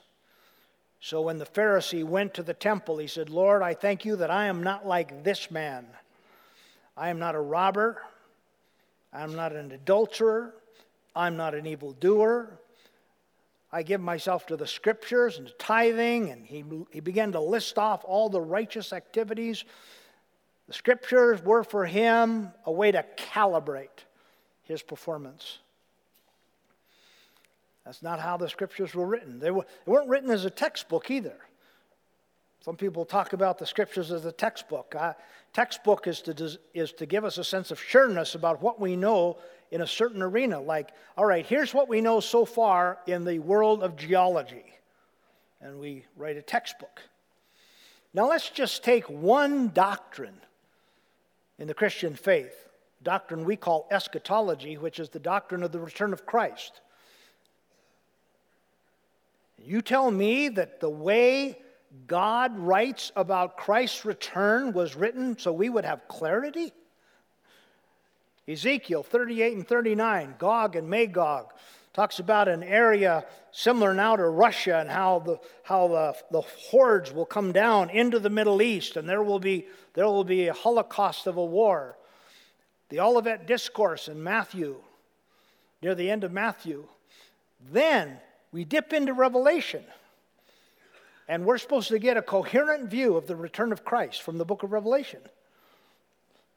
So 0.99 1.21
when 1.21 1.37
the 1.37 1.45
Pharisee 1.45 2.03
went 2.03 2.33
to 2.35 2.43
the 2.43 2.53
temple, 2.53 2.97
he 2.97 3.07
said, 3.07 3.29
Lord, 3.29 3.61
I 3.61 3.73
thank 3.73 4.05
you 4.05 4.15
that 4.17 4.31
I 4.31 4.45
am 4.45 4.63
not 4.63 4.85
like 4.87 5.23
this 5.23 5.51
man. 5.51 5.85
I 6.95 7.09
am 7.09 7.19
not 7.19 7.35
a 7.35 7.39
robber. 7.39 8.01
I'm 9.11 9.35
not 9.35 9.53
an 9.53 9.71
adulterer. 9.71 10.53
I'm 11.15 11.35
not 11.35 11.55
an 11.55 11.65
evildoer. 11.65 12.59
I 13.71 13.83
give 13.83 14.01
myself 14.01 14.45
to 14.47 14.55
the 14.55 14.67
scriptures 14.67 15.39
and 15.39 15.47
to 15.47 15.53
tithing. 15.53 16.29
And 16.29 16.45
he, 16.45 16.63
he 16.91 16.99
began 16.99 17.31
to 17.33 17.39
list 17.39 17.77
off 17.77 18.03
all 18.05 18.29
the 18.29 18.41
righteous 18.41 18.93
activities. 18.93 19.65
The 20.67 20.73
scriptures 20.73 21.43
were 21.43 21.63
for 21.63 21.85
him 21.85 22.51
a 22.65 22.71
way 22.71 22.91
to 22.91 23.03
calibrate 23.17 24.05
his 24.61 24.81
performance. 24.81 25.59
That's 27.85 28.01
not 28.01 28.19
how 28.19 28.37
the 28.37 28.49
scriptures 28.49 28.93
were 28.93 29.05
written. 29.05 29.39
They, 29.39 29.51
were, 29.51 29.65
they 29.85 29.91
weren't 29.91 30.09
written 30.09 30.29
as 30.29 30.45
a 30.45 30.49
textbook 30.49 31.11
either. 31.11 31.35
Some 32.61 32.77
people 32.77 33.03
talk 33.03 33.33
about 33.33 33.57
the 33.57 33.65
scriptures 33.65 34.09
as 34.09 34.23
a 34.23 34.31
textbook. 34.31 34.95
Uh, 34.97 35.13
textbook 35.51 36.07
is 36.07 36.21
to, 36.21 36.57
is 36.73 36.93
to 36.93 37.05
give 37.05 37.25
us 37.25 37.37
a 37.37 37.43
sense 37.43 37.71
of 37.71 37.79
sureness 37.79 38.35
about 38.35 38.61
what 38.61 38.79
we 38.79 38.95
know 38.95 39.37
in 39.69 39.81
a 39.81 39.87
certain 39.87 40.21
arena. 40.21 40.61
Like, 40.61 40.91
all 41.17 41.25
right, 41.25 41.45
here's 41.45 41.73
what 41.73 41.89
we 41.89 41.99
know 41.99 42.21
so 42.21 42.45
far 42.45 42.99
in 43.05 43.25
the 43.25 43.39
world 43.39 43.83
of 43.83 43.97
geology. 43.97 44.63
And 45.59 45.79
we 45.79 46.05
write 46.15 46.37
a 46.37 46.41
textbook. 46.41 47.01
Now 48.13 48.29
let's 48.29 48.49
just 48.49 48.83
take 48.83 49.09
one 49.09 49.69
doctrine 49.69 50.39
in 51.59 51.67
the 51.67 51.73
Christian 51.73 52.15
faith, 52.15 52.69
doctrine 53.01 53.43
we 53.43 53.55
call 53.57 53.87
eschatology, 53.91 54.77
which 54.77 54.99
is 54.99 55.09
the 55.09 55.19
doctrine 55.19 55.63
of 55.63 55.71
the 55.71 55.79
return 55.79 56.13
of 56.13 56.25
Christ. 56.25 56.79
You 59.65 59.81
tell 59.81 60.11
me 60.11 60.49
that 60.49 60.79
the 60.79 60.89
way 60.89 61.57
God 62.07 62.57
writes 62.59 63.11
about 63.15 63.57
Christ's 63.57 64.03
return 64.03 64.73
was 64.73 64.95
written 64.95 65.37
so 65.37 65.53
we 65.53 65.69
would 65.69 65.85
have 65.85 66.07
clarity? 66.07 66.73
Ezekiel 68.47 69.03
38 69.03 69.53
and 69.55 69.67
39, 69.67 70.35
Gog 70.37 70.75
and 70.75 70.89
Magog, 70.89 71.53
talks 71.93 72.19
about 72.19 72.49
an 72.49 72.61
area 72.61 73.23
similar 73.51 73.93
now 73.93 74.17
to 74.17 74.27
Russia 74.27 74.79
and 74.79 74.89
how 74.89 75.19
the, 75.19 75.39
how 75.63 75.87
the, 75.87 76.15
the 76.31 76.41
hordes 76.41 77.13
will 77.13 77.25
come 77.25 77.53
down 77.53 77.89
into 77.89 78.19
the 78.19 78.29
Middle 78.29 78.61
East 78.61 78.97
and 78.97 79.07
there 79.07 79.23
will, 79.23 79.39
be, 79.39 79.67
there 79.93 80.05
will 80.05 80.25
be 80.25 80.47
a 80.47 80.53
holocaust 80.53 81.25
of 81.25 81.37
a 81.37 81.45
war. 81.45 81.97
The 82.89 82.99
Olivet 82.99 83.47
Discourse 83.47 84.09
in 84.09 84.21
Matthew, 84.21 84.75
near 85.81 85.95
the 85.95 86.09
end 86.09 86.25
of 86.25 86.33
Matthew. 86.33 86.87
Then 87.71 88.19
we 88.53 88.63
dip 88.63 88.93
into 88.93 89.13
Revelation. 89.13 89.83
And 91.27 91.45
we're 91.45 91.57
supposed 91.57 91.87
to 91.89 91.99
get 91.99 92.15
a 92.17 92.21
coherent 92.21 92.89
view 92.89 93.17
of 93.17 93.27
the 93.27 93.35
return 93.35 93.71
of 93.71 93.83
Christ 93.83 94.21
from 94.21 94.37
the 94.37 94.45
book 94.45 94.63
of 94.63 94.71
Revelation. 94.71 95.21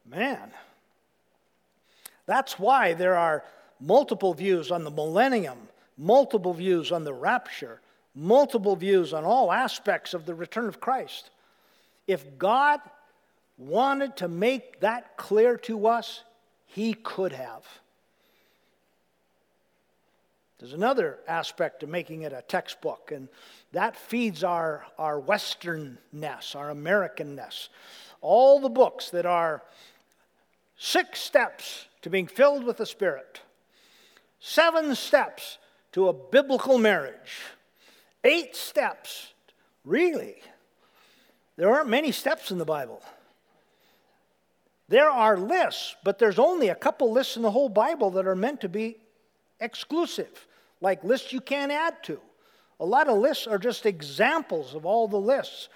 Man, 0.05 0.51
that's 2.25 2.59
why 2.59 2.93
there 2.93 3.17
are 3.17 3.43
multiple 3.79 4.33
views 4.33 4.71
on 4.71 4.83
the 4.83 4.91
millennium, 4.91 5.57
multiple 5.97 6.53
views 6.53 6.91
on 6.91 7.03
the 7.03 7.13
rapture, 7.13 7.81
multiple 8.13 8.75
views 8.75 9.13
on 9.13 9.23
all 9.23 9.51
aspects 9.51 10.13
of 10.13 10.25
the 10.25 10.35
return 10.35 10.67
of 10.67 10.79
Christ. 10.79 11.29
If 12.05 12.37
God 12.37 12.79
wanted 13.57 14.17
to 14.17 14.27
make 14.27 14.81
that 14.81 15.17
clear 15.17 15.57
to 15.57 15.87
us, 15.87 16.23
He 16.67 16.93
could 16.93 17.31
have. 17.31 17.63
There's 20.59 20.73
another 20.73 21.19
aspect 21.27 21.81
to 21.81 21.87
making 21.87 22.23
it 22.23 22.33
a 22.33 22.41
textbook, 22.41 23.11
and 23.11 23.29
that 23.73 23.95
feeds 23.95 24.43
our, 24.43 24.85
our 24.97 25.21
Westernness, 25.21 26.55
our 26.55 26.73
Americanness. 26.73 27.69
All 28.21 28.59
the 28.59 28.69
books 28.69 29.11
that 29.11 29.27
are 29.27 29.61
six 30.77 31.19
steps 31.19 31.85
to 32.01 32.09
being 32.09 32.25
filled 32.25 32.63
with 32.63 32.77
the 32.77 32.87
Spirit, 32.87 33.41
seven 34.39 34.95
steps 34.95 35.59
to 35.91 36.07
a 36.07 36.13
biblical 36.13 36.79
marriage, 36.79 37.41
eight 38.23 38.55
steps. 38.55 39.33
Really? 39.85 40.37
There 41.55 41.71
aren't 41.71 41.89
many 41.89 42.11
steps 42.11 42.49
in 42.49 42.57
the 42.57 42.65
Bible. 42.65 43.01
There 44.89 45.09
are 45.09 45.37
lists, 45.37 45.95
but 46.03 46.17
there's 46.17 46.39
only 46.39 46.69
a 46.69 46.75
couple 46.75 47.11
lists 47.11 47.35
in 47.35 47.43
the 47.43 47.51
whole 47.51 47.69
Bible 47.69 48.09
that 48.11 48.25
are 48.25 48.35
meant 48.35 48.61
to 48.61 48.69
be 48.69 48.97
exclusive 49.59 50.47
like 50.81 51.03
lists 51.03 51.33
you 51.33 51.41
can't 51.41 51.71
add 51.71 52.03
to. 52.03 52.19
A 52.79 52.85
lot 52.85 53.07
of 53.07 53.17
lists 53.17 53.47
are 53.47 53.57
just 53.57 53.85
examples 53.85 54.75
of 54.75 54.85
all 54.85 55.07
the 55.07 55.19
lists. 55.19 55.69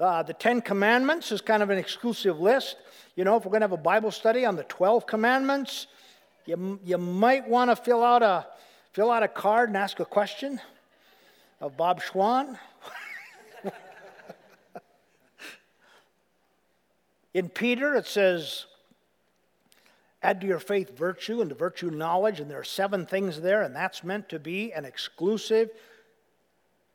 Uh, 0.00 0.22
the 0.22 0.32
Ten 0.34 0.60
Commandments 0.60 1.32
is 1.32 1.40
kind 1.40 1.62
of 1.62 1.70
an 1.70 1.78
exclusive 1.78 2.38
list. 2.40 2.76
You 3.14 3.24
know, 3.24 3.36
if 3.36 3.44
we're 3.44 3.50
going 3.50 3.60
to 3.60 3.64
have 3.64 3.72
a 3.72 3.78
Bible 3.78 4.10
study 4.10 4.44
on 4.44 4.56
the 4.56 4.64
12 4.64 5.06
Commandments, 5.06 5.86
you, 6.44 6.80
you 6.84 6.98
might 6.98 7.48
want 7.48 7.70
to 7.70 7.76
fill 7.76 8.02
out, 8.02 8.22
a, 8.22 8.46
fill 8.92 9.10
out 9.10 9.22
a 9.22 9.28
card 9.28 9.70
and 9.70 9.76
ask 9.76 10.00
a 10.00 10.04
question 10.04 10.60
of 11.60 11.76
Bob 11.76 12.02
Schwann. 12.02 12.58
In 17.34 17.48
Peter, 17.48 17.94
it 17.94 18.06
says, 18.06 18.66
Add 20.26 20.40
to 20.40 20.46
your 20.48 20.58
faith 20.58 20.98
virtue, 20.98 21.40
and 21.40 21.50
to 21.50 21.54
virtue 21.54 21.88
knowledge, 21.88 22.40
and 22.40 22.50
there 22.50 22.58
are 22.58 22.64
seven 22.64 23.06
things 23.06 23.40
there, 23.40 23.62
and 23.62 23.76
that's 23.76 24.02
meant 24.02 24.28
to 24.30 24.40
be 24.40 24.72
an 24.72 24.84
exclusive, 24.84 25.70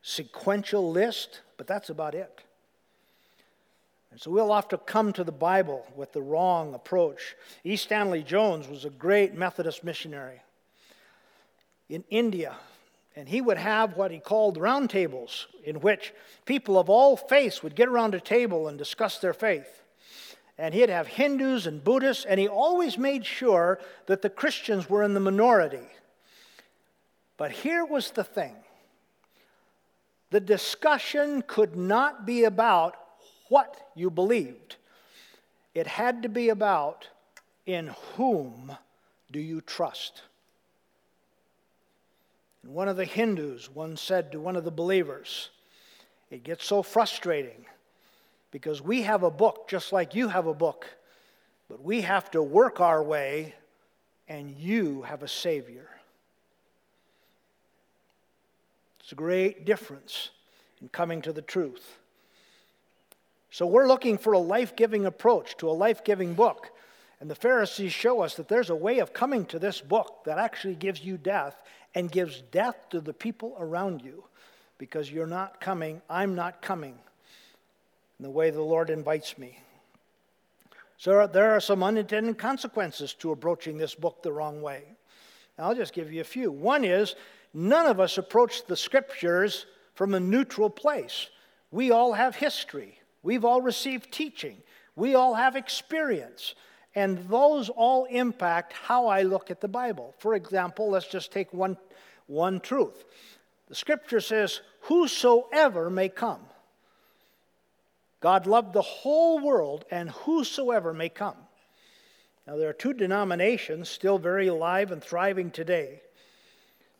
sequential 0.02 0.92
list, 0.92 1.40
but 1.56 1.66
that's 1.66 1.90
about 1.90 2.14
it. 2.14 2.42
And 4.12 4.20
so 4.20 4.32
we'll 4.32 4.62
to 4.64 4.78
come 4.78 5.14
to 5.14 5.24
the 5.24 5.32
Bible 5.32 5.88
with 5.96 6.12
the 6.12 6.22
wrong 6.22 6.74
approach. 6.74 7.38
E. 7.64 7.78
Stanley 7.78 8.22
Jones 8.22 8.68
was 8.68 8.84
a 8.84 8.90
great 8.90 9.34
Methodist 9.34 9.82
missionary 9.82 10.42
in 11.88 12.04
India, 12.10 12.58
and 13.16 13.30
he 13.30 13.40
would 13.40 13.58
have 13.58 13.96
what 13.96 14.12
he 14.12 14.20
called 14.20 14.60
roundtables, 14.60 15.46
in 15.64 15.80
which 15.80 16.14
people 16.44 16.78
of 16.78 16.90
all 16.90 17.16
faiths 17.16 17.64
would 17.64 17.76
get 17.76 17.88
around 17.88 18.14
a 18.14 18.20
table 18.20 18.68
and 18.68 18.78
discuss 18.78 19.20
their 19.20 19.34
faith 19.34 19.81
and 20.62 20.76
he'd 20.76 20.90
have 20.90 21.08
Hindus 21.08 21.66
and 21.66 21.84
Buddhists, 21.84 22.24
and 22.24 22.40
he 22.40 22.48
always 22.48 22.96
made 22.96 23.26
sure 23.26 23.80
that 24.06 24.22
the 24.22 24.30
Christians 24.30 24.88
were 24.88 25.02
in 25.02 25.16
the 25.16 25.20
minority. 25.20 25.88
But 27.36 27.50
here 27.50 27.84
was 27.84 28.12
the 28.12 28.24
thing 28.24 28.56
the 30.30 30.40
discussion 30.40 31.42
could 31.48 31.76
not 31.76 32.28
be 32.28 32.44
about 32.44 32.96
what 33.50 33.76
you 33.96 34.12
believed, 34.12 34.76
it 35.74 35.88
had 35.88 36.22
to 36.22 36.30
be 36.30 36.50
about 36.50 37.08
in 37.66 37.88
whom 38.16 38.78
do 39.32 39.40
you 39.40 39.62
trust. 39.62 40.22
And 42.62 42.76
one 42.76 42.88
of 42.88 42.98
the 42.98 43.06
Hindus 43.06 43.68
once 43.74 44.00
said 44.00 44.32
to 44.32 44.40
one 44.40 44.56
of 44.56 44.64
the 44.64 44.70
believers, 44.70 45.50
It 46.30 46.44
gets 46.44 46.66
so 46.66 46.84
frustrating 46.84 47.66
because 48.52 48.82
we 48.82 49.04
have 49.04 49.24
a 49.24 49.32
book 49.32 49.68
just 49.68 49.94
like 49.94 50.14
you 50.14 50.28
have 50.28 50.46
a 50.46 50.54
book, 50.54 50.86
but 51.70 51.82
we 51.82 52.02
have 52.02 52.30
to 52.32 52.44
work 52.44 52.82
our 52.82 53.02
way, 53.02 53.56
and 54.28 54.52
you 54.58 55.04
have 55.04 55.24
a 55.24 55.28
Savior. 55.28 55.90
It's 59.00 59.14
a 59.14 59.16
great 59.16 59.66
difference 59.66 60.30
in 60.82 60.90
coming 60.90 61.22
to 61.24 61.34
the 61.34 61.42
truth. 61.42 61.98
So, 63.50 63.66
we're 63.66 63.88
looking 63.88 64.18
for 64.18 64.34
a 64.34 64.40
life 64.40 64.76
giving 64.76 65.06
approach 65.06 65.58
to 65.58 65.70
a 65.70 65.72
life 65.72 66.04
giving 66.04 66.34
book. 66.34 66.70
And 67.20 67.30
the 67.30 67.36
Pharisees 67.36 67.92
show 67.94 68.22
us 68.22 68.36
that 68.36 68.48
there's 68.48 68.70
a 68.70 68.76
way 68.76 69.00
of 69.00 69.14
coming 69.14 69.46
to 69.48 69.60
this 69.60 69.80
book 69.80 70.24
that 70.26 70.40
actually 70.40 70.76
gives 70.76 71.04
you 71.04 71.18
death 71.18 71.62
and 71.94 72.12
gives 72.12 72.42
death 72.52 72.90
to 72.90 73.00
the 73.00 73.14
people 73.14 73.56
around 73.60 74.02
you 74.02 74.24
because 74.78 75.12
you're 75.12 75.28
not 75.28 75.60
coming, 75.60 76.02
I'm 76.10 76.34
not 76.34 76.62
coming 76.62 76.98
the 78.22 78.30
way 78.30 78.50
the 78.50 78.62
Lord 78.62 78.90
invites 78.90 79.38
me. 79.38 79.60
So 80.98 81.26
there 81.26 81.52
are 81.52 81.60
some 81.60 81.82
unintended 81.82 82.38
consequences 82.38 83.14
to 83.16 83.32
approaching 83.32 83.78
this 83.78 83.96
book 83.96 84.22
the 84.22 84.32
wrong 84.32 84.62
way. 84.62 84.84
I'll 85.58 85.76
just 85.76 85.94
give 85.94 86.14
you 86.14 86.22
a 86.22 86.26
few. 86.26 86.52
One 86.52 86.84
is 86.84 87.16
none 87.54 87.88
of 87.88 88.00
us 88.00 88.18
approach 88.18 88.66
the 88.66 88.76
scriptures 88.76 89.66
from 89.96 90.14
a 90.14 90.20
neutral 90.20 90.70
place. 90.70 91.30
We 91.72 91.92
all 91.92 92.14
have 92.14 92.36
history, 92.36 93.00
we've 93.24 93.46
all 93.46 93.62
received 93.62 94.12
teaching, 94.12 94.62
we 94.96 95.16
all 95.16 95.34
have 95.34 95.56
experience. 95.56 96.56
And 96.94 97.30
those 97.30 97.70
all 97.70 98.04
impact 98.06 98.74
how 98.74 99.08
I 99.08 99.22
look 99.22 99.50
at 99.50 99.62
the 99.62 99.70
Bible. 99.70 100.14
For 100.18 100.36
example, 100.36 100.90
let's 100.90 101.08
just 101.08 101.32
take 101.32 101.54
one, 101.54 101.78
one 102.28 102.60
truth. 102.60 103.06
The 103.70 103.76
scripture 103.76 104.20
says, 104.20 104.60
Whosoever 104.82 105.90
may 105.90 106.10
come. 106.10 106.42
God 108.22 108.46
loved 108.46 108.74
the 108.74 108.82
whole 108.82 109.40
world, 109.40 109.84
and 109.92 110.12
whosoever 110.12 110.94
may 110.94 111.10
come. 111.10 111.36
Now, 112.48 112.56
there 112.56 112.70
are 112.70 112.74
two 112.74 112.94
denominations 112.94 113.90
still 113.90 114.18
very 114.18 114.48
alive 114.48 114.92
and 114.92 115.04
thriving 115.04 115.52
today. 115.52 116.02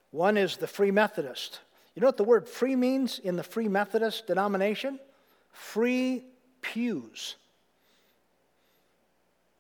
One 0.10 0.36
is 0.36 0.58
the 0.58 0.68
Free 0.68 0.92
Methodist. 0.92 1.60
You 1.96 2.02
know 2.02 2.08
what 2.08 2.18
the 2.18 2.24
word 2.24 2.48
free 2.48 2.76
means 2.76 3.20
in 3.20 3.36
the 3.36 3.44
Free 3.44 3.68
Methodist 3.68 4.28
denomination? 4.28 5.00
Free 5.52 6.24
pews. 6.62 7.36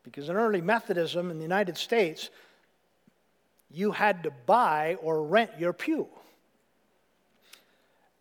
Because 0.04 0.30
in 0.30 0.36
early 0.36 0.62
Methodism 0.62 1.30
in 1.30 1.38
the 1.38 1.44
United 1.44 1.78
States, 1.78 2.30
you 3.70 3.92
had 3.92 4.24
to 4.24 4.32
buy 4.46 4.98
or 5.02 5.24
rent 5.24 5.52
your 5.60 5.74
pew. 5.74 6.08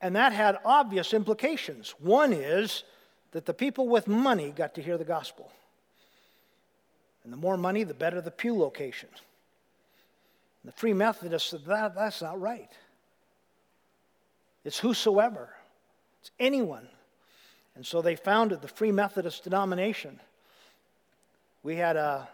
And 0.01 0.17
that 0.17 0.33
had 0.33 0.59
obvious 0.65 1.15
implications. 1.15 1.95
One 1.99 2.33
is 2.33 2.85
that 3.33 3.47
the 3.47 3.55
people 3.55 3.89
with 3.89 4.09
money 4.09 4.51
got 4.51 4.75
to 4.75 4.83
hear 4.83 4.99
the 4.99 5.05
gospel. 5.05 5.51
And 7.25 7.33
the 7.33 7.37
more 7.37 7.57
money, 7.57 7.85
the 7.85 7.95
better 7.95 8.21
the 8.21 8.31
pew 8.31 8.57
location. 8.57 9.09
And 10.63 10.73
the 10.73 10.77
Free 10.77 10.93
Methodists 10.93 11.51
said, 11.51 11.65
that, 11.67 11.95
that's 11.95 12.23
not 12.23 12.41
right. 12.41 12.71
It's 14.65 14.79
whosoever, 14.79 15.51
it's 16.21 16.31
anyone. 16.39 16.89
And 17.77 17.87
so 17.87 18.03
they 18.03 18.17
founded 18.17 18.63
the 18.63 18.69
Free 18.69 18.93
Methodist 18.93 19.45
denomination. 19.45 20.21
We 21.63 21.77
had 21.77 21.97
a, 21.97 22.29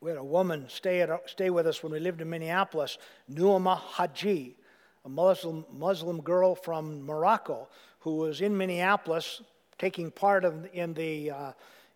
we 0.00 0.10
had 0.10 0.18
a 0.18 0.24
woman 0.24 0.66
stay, 0.68 1.00
at, 1.02 1.10
stay 1.26 1.50
with 1.50 1.66
us 1.66 1.82
when 1.82 1.92
we 1.92 2.00
lived 2.00 2.20
in 2.20 2.28
Minneapolis, 2.28 2.98
Nuama 3.30 3.76
Haji, 3.76 4.56
a 5.04 5.08
Muslim, 5.08 5.64
Muslim 5.72 6.20
girl 6.20 6.54
from 6.54 7.02
Morocco 7.04 7.68
who 8.00 8.16
was 8.16 8.40
in 8.40 8.56
Minneapolis 8.56 9.42
taking 9.78 10.10
part 10.10 10.44
of, 10.44 10.68
in, 10.72 10.94
the, 10.94 11.30
uh, 11.30 11.52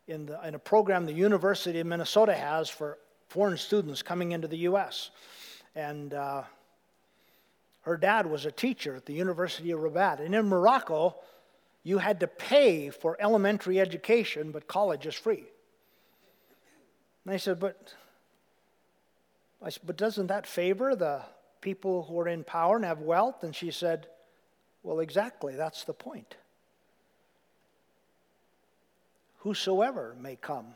in, 0.06 0.26
the, 0.26 0.46
in 0.46 0.54
a 0.54 0.58
program 0.58 1.04
the 1.04 1.12
University 1.12 1.80
of 1.80 1.86
Minnesota 1.86 2.34
has 2.34 2.68
for 2.68 2.98
foreign 3.28 3.56
students 3.56 4.02
coming 4.02 4.32
into 4.32 4.48
the 4.48 4.58
U.S. 4.58 5.10
And 5.74 6.14
uh, 6.14 6.42
her 7.82 7.96
dad 7.96 8.26
was 8.26 8.46
a 8.46 8.52
teacher 8.52 8.94
at 8.94 9.06
the 9.06 9.12
University 9.12 9.70
of 9.72 9.80
Rabat. 9.80 10.20
And 10.20 10.34
in 10.34 10.46
Morocco, 10.46 11.16
you 11.82 11.98
had 11.98 12.20
to 12.20 12.28
pay 12.28 12.90
for 12.90 13.16
elementary 13.20 13.80
education, 13.80 14.52
but 14.52 14.68
college 14.68 15.06
is 15.06 15.14
free. 15.14 15.44
And 17.24 17.34
I 17.34 17.36
said, 17.36 17.58
but, 17.58 17.94
I 19.60 19.70
said, 19.70 19.82
but 19.84 19.96
doesn't 19.96 20.28
that 20.28 20.46
favor 20.46 20.94
the 20.94 21.22
people 21.60 22.04
who 22.04 22.18
are 22.20 22.28
in 22.28 22.44
power 22.44 22.76
and 22.76 22.84
have 22.84 23.00
wealth? 23.00 23.42
And 23.42 23.54
she 23.54 23.70
said, 23.70 24.06
well, 24.82 25.00
exactly, 25.00 25.54
that's 25.54 25.84
the 25.84 25.92
point. 25.92 26.36
Whosoever 29.42 30.14
may 30.20 30.36
come. 30.36 30.66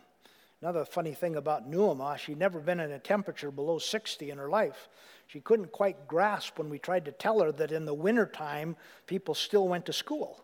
Another 0.61 0.85
funny 0.85 1.15
thing 1.15 1.37
about 1.37 1.71
Nuama, 1.71 2.19
she'd 2.19 2.39
never 2.39 2.59
been 2.59 2.81
in 2.81 2.91
a 2.91 2.99
temperature 2.99 3.53
below 3.53 3.79
60 3.79 4.29
in 4.29 4.39
her 4.39 4.49
life. 4.49 4.89
She 5.29 5.39
couldn't 5.39 5.71
quite 5.71 6.09
grasp 6.09 6.59
when 6.59 6.69
we 6.69 6.81
tried 6.81 7.05
to 7.05 7.13
tell 7.13 7.39
her 7.41 7.53
that 7.53 7.71
in 7.71 7.85
the 7.85 7.95
wintertime, 7.95 8.75
people 9.07 9.37
still 9.37 9.69
went 9.69 9.87
to 9.87 9.93
school. 9.93 10.43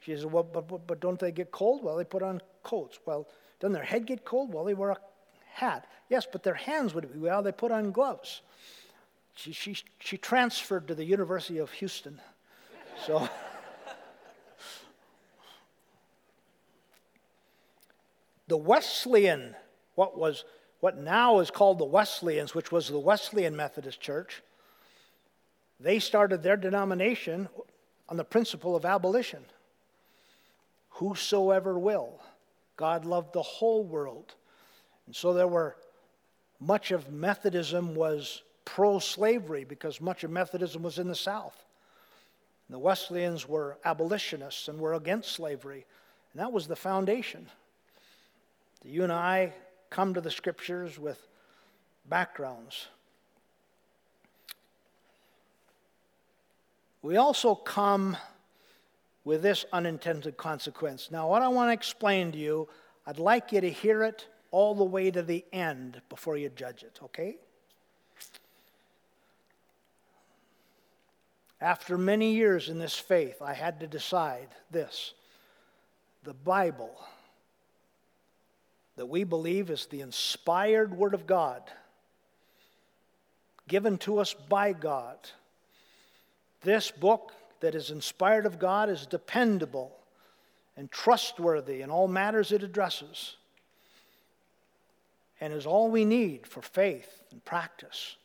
She 0.00 0.16
said, 0.16 0.32
Well, 0.32 0.42
but, 0.42 0.68
but, 0.68 0.86
but 0.86 1.00
don't 1.00 1.18
they 1.18 1.32
get 1.32 1.50
cold? 1.50 1.84
Well, 1.84 1.96
they 1.96 2.04
put 2.04 2.22
on 2.22 2.40
coats. 2.62 2.98
Well, 3.04 3.28
doesn't 3.60 3.74
their 3.74 3.82
head 3.82 4.06
get 4.06 4.24
cold? 4.24 4.50
Well, 4.50 4.64
they 4.64 4.72
wear 4.72 4.90
a 4.92 4.98
hat. 5.52 5.86
Yes, 6.08 6.26
but 6.30 6.44
their 6.44 6.54
hands 6.54 6.94
would 6.94 7.12
be, 7.12 7.18
well, 7.18 7.42
they 7.42 7.52
put 7.52 7.72
on 7.72 7.92
gloves. 7.92 8.40
She, 9.34 9.52
she, 9.52 9.76
she 9.98 10.16
transferred 10.16 10.88
to 10.88 10.94
the 10.94 11.04
University 11.04 11.58
of 11.58 11.70
Houston. 11.72 12.22
So. 13.04 13.28
the 18.48 18.56
Wesleyan, 18.56 19.54
what 19.94 20.18
was 20.18 20.44
what 20.80 20.98
now 20.98 21.40
is 21.40 21.50
called 21.50 21.78
the 21.78 21.86
Wesleyans, 21.86 22.54
which 22.54 22.70
was 22.70 22.88
the 22.88 22.98
Wesleyan 22.98 23.56
Methodist 23.56 24.02
Church, 24.02 24.42
they 25.80 25.98
started 25.98 26.42
their 26.42 26.58
denomination 26.58 27.48
on 28.08 28.18
the 28.18 28.24
principle 28.24 28.76
of 28.76 28.84
abolition. 28.84 29.46
Whosoever 30.90 31.78
will. 31.78 32.20
God 32.76 33.06
loved 33.06 33.32
the 33.32 33.40
whole 33.40 33.82
world. 33.82 34.34
And 35.06 35.16
so 35.16 35.32
there 35.32 35.48
were 35.48 35.76
much 36.60 36.90
of 36.90 37.10
Methodism 37.10 37.94
was 37.94 38.42
pro 38.66 38.98
slavery 38.98 39.64
because 39.64 40.02
much 40.02 40.22
of 40.22 40.30
Methodism 40.30 40.82
was 40.82 40.98
in 40.98 41.08
the 41.08 41.14
South. 41.14 41.64
The 42.68 42.78
Wesleyans 42.78 43.48
were 43.48 43.78
abolitionists 43.84 44.68
and 44.68 44.78
were 44.78 44.94
against 44.94 45.32
slavery, 45.32 45.86
and 46.32 46.40
that 46.42 46.52
was 46.52 46.66
the 46.66 46.76
foundation. 46.76 47.48
You 48.84 49.02
and 49.02 49.12
I 49.12 49.54
come 49.88 50.12
to 50.14 50.20
the 50.20 50.30
scriptures 50.30 50.98
with 50.98 51.18
backgrounds. 52.06 52.88
We 57.00 57.16
also 57.16 57.54
come 57.54 58.16
with 59.24 59.42
this 59.42 59.64
unintended 59.72 60.36
consequence. 60.36 61.10
Now, 61.10 61.28
what 61.28 61.40
I 61.40 61.48
want 61.48 61.70
to 61.70 61.72
explain 61.72 62.32
to 62.32 62.38
you, 62.38 62.68
I'd 63.06 63.18
like 63.18 63.52
you 63.52 63.62
to 63.62 63.70
hear 63.70 64.02
it 64.02 64.26
all 64.50 64.74
the 64.74 64.84
way 64.84 65.10
to 65.10 65.22
the 65.22 65.44
end 65.52 66.02
before 66.10 66.36
you 66.36 66.50
judge 66.50 66.82
it, 66.82 66.98
okay? 67.02 67.36
After 71.60 71.96
many 71.96 72.34
years 72.34 72.68
in 72.68 72.78
this 72.78 72.94
faith, 72.94 73.40
I 73.40 73.54
had 73.54 73.80
to 73.80 73.86
decide 73.86 74.48
this 74.70 75.14
the 76.22 76.34
Bible 76.34 76.98
that 78.96 79.06
we 79.06 79.24
believe 79.24 79.70
is 79.70 79.86
the 79.86 80.00
inspired 80.00 80.96
Word 80.96 81.14
of 81.14 81.26
God, 81.26 81.62
given 83.68 83.98
to 83.98 84.18
us 84.18 84.34
by 84.34 84.72
God. 84.72 85.16
This 86.62 86.90
book 86.90 87.32
that 87.60 87.74
is 87.74 87.90
inspired 87.90 88.46
of 88.46 88.58
God 88.58 88.88
is 88.88 89.06
dependable 89.06 89.92
and 90.76 90.90
trustworthy 90.90 91.82
in 91.82 91.90
all 91.90 92.08
matters 92.08 92.52
it 92.52 92.62
addresses 92.62 93.36
and 95.40 95.52
is 95.52 95.66
all 95.66 95.90
we 95.90 96.04
need 96.04 96.46
for 96.46 96.62
faith 96.62 97.22
and 97.30 97.44
practice. 97.44 98.16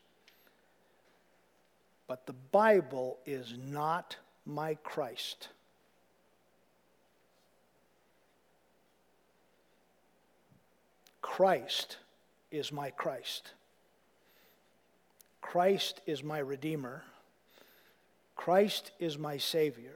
But 2.08 2.26
the 2.26 2.34
Bible 2.52 3.18
is 3.26 3.54
not 3.58 4.16
my 4.46 4.76
Christ. 4.76 5.50
Christ 11.22 11.98
is 12.52 12.72
my 12.72 12.90
Christ. 12.92 13.54
Christ 15.42 16.02
is 16.06 16.24
my 16.24 16.40
Redeemer. 16.40 17.04
Christ 18.36 18.92
is 19.00 19.18
my 19.18 19.38
Savior. 19.38 19.96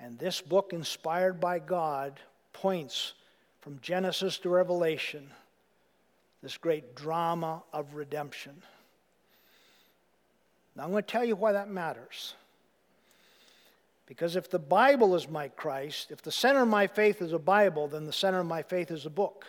And 0.00 0.18
this 0.18 0.40
book, 0.40 0.72
inspired 0.72 1.40
by 1.40 1.58
God, 1.58 2.20
points 2.52 3.14
from 3.60 3.78
Genesis 3.82 4.38
to 4.38 4.48
Revelation 4.48 5.28
this 6.42 6.56
great 6.56 6.94
drama 6.94 7.62
of 7.72 7.94
redemption. 7.94 8.62
Now, 10.76 10.84
I'm 10.84 10.90
going 10.90 11.02
to 11.02 11.10
tell 11.10 11.24
you 11.24 11.34
why 11.34 11.52
that 11.52 11.68
matters. 11.68 12.34
Because 14.06 14.36
if 14.36 14.48
the 14.48 14.58
Bible 14.58 15.14
is 15.16 15.28
my 15.28 15.48
Christ, 15.48 16.10
if 16.10 16.22
the 16.22 16.32
center 16.32 16.62
of 16.62 16.68
my 16.68 16.86
faith 16.86 17.20
is 17.20 17.32
a 17.32 17.38
Bible, 17.38 17.88
then 17.88 18.06
the 18.06 18.12
center 18.12 18.40
of 18.40 18.46
my 18.46 18.62
faith 18.62 18.90
is 18.90 19.04
a 19.04 19.10
book. 19.10 19.44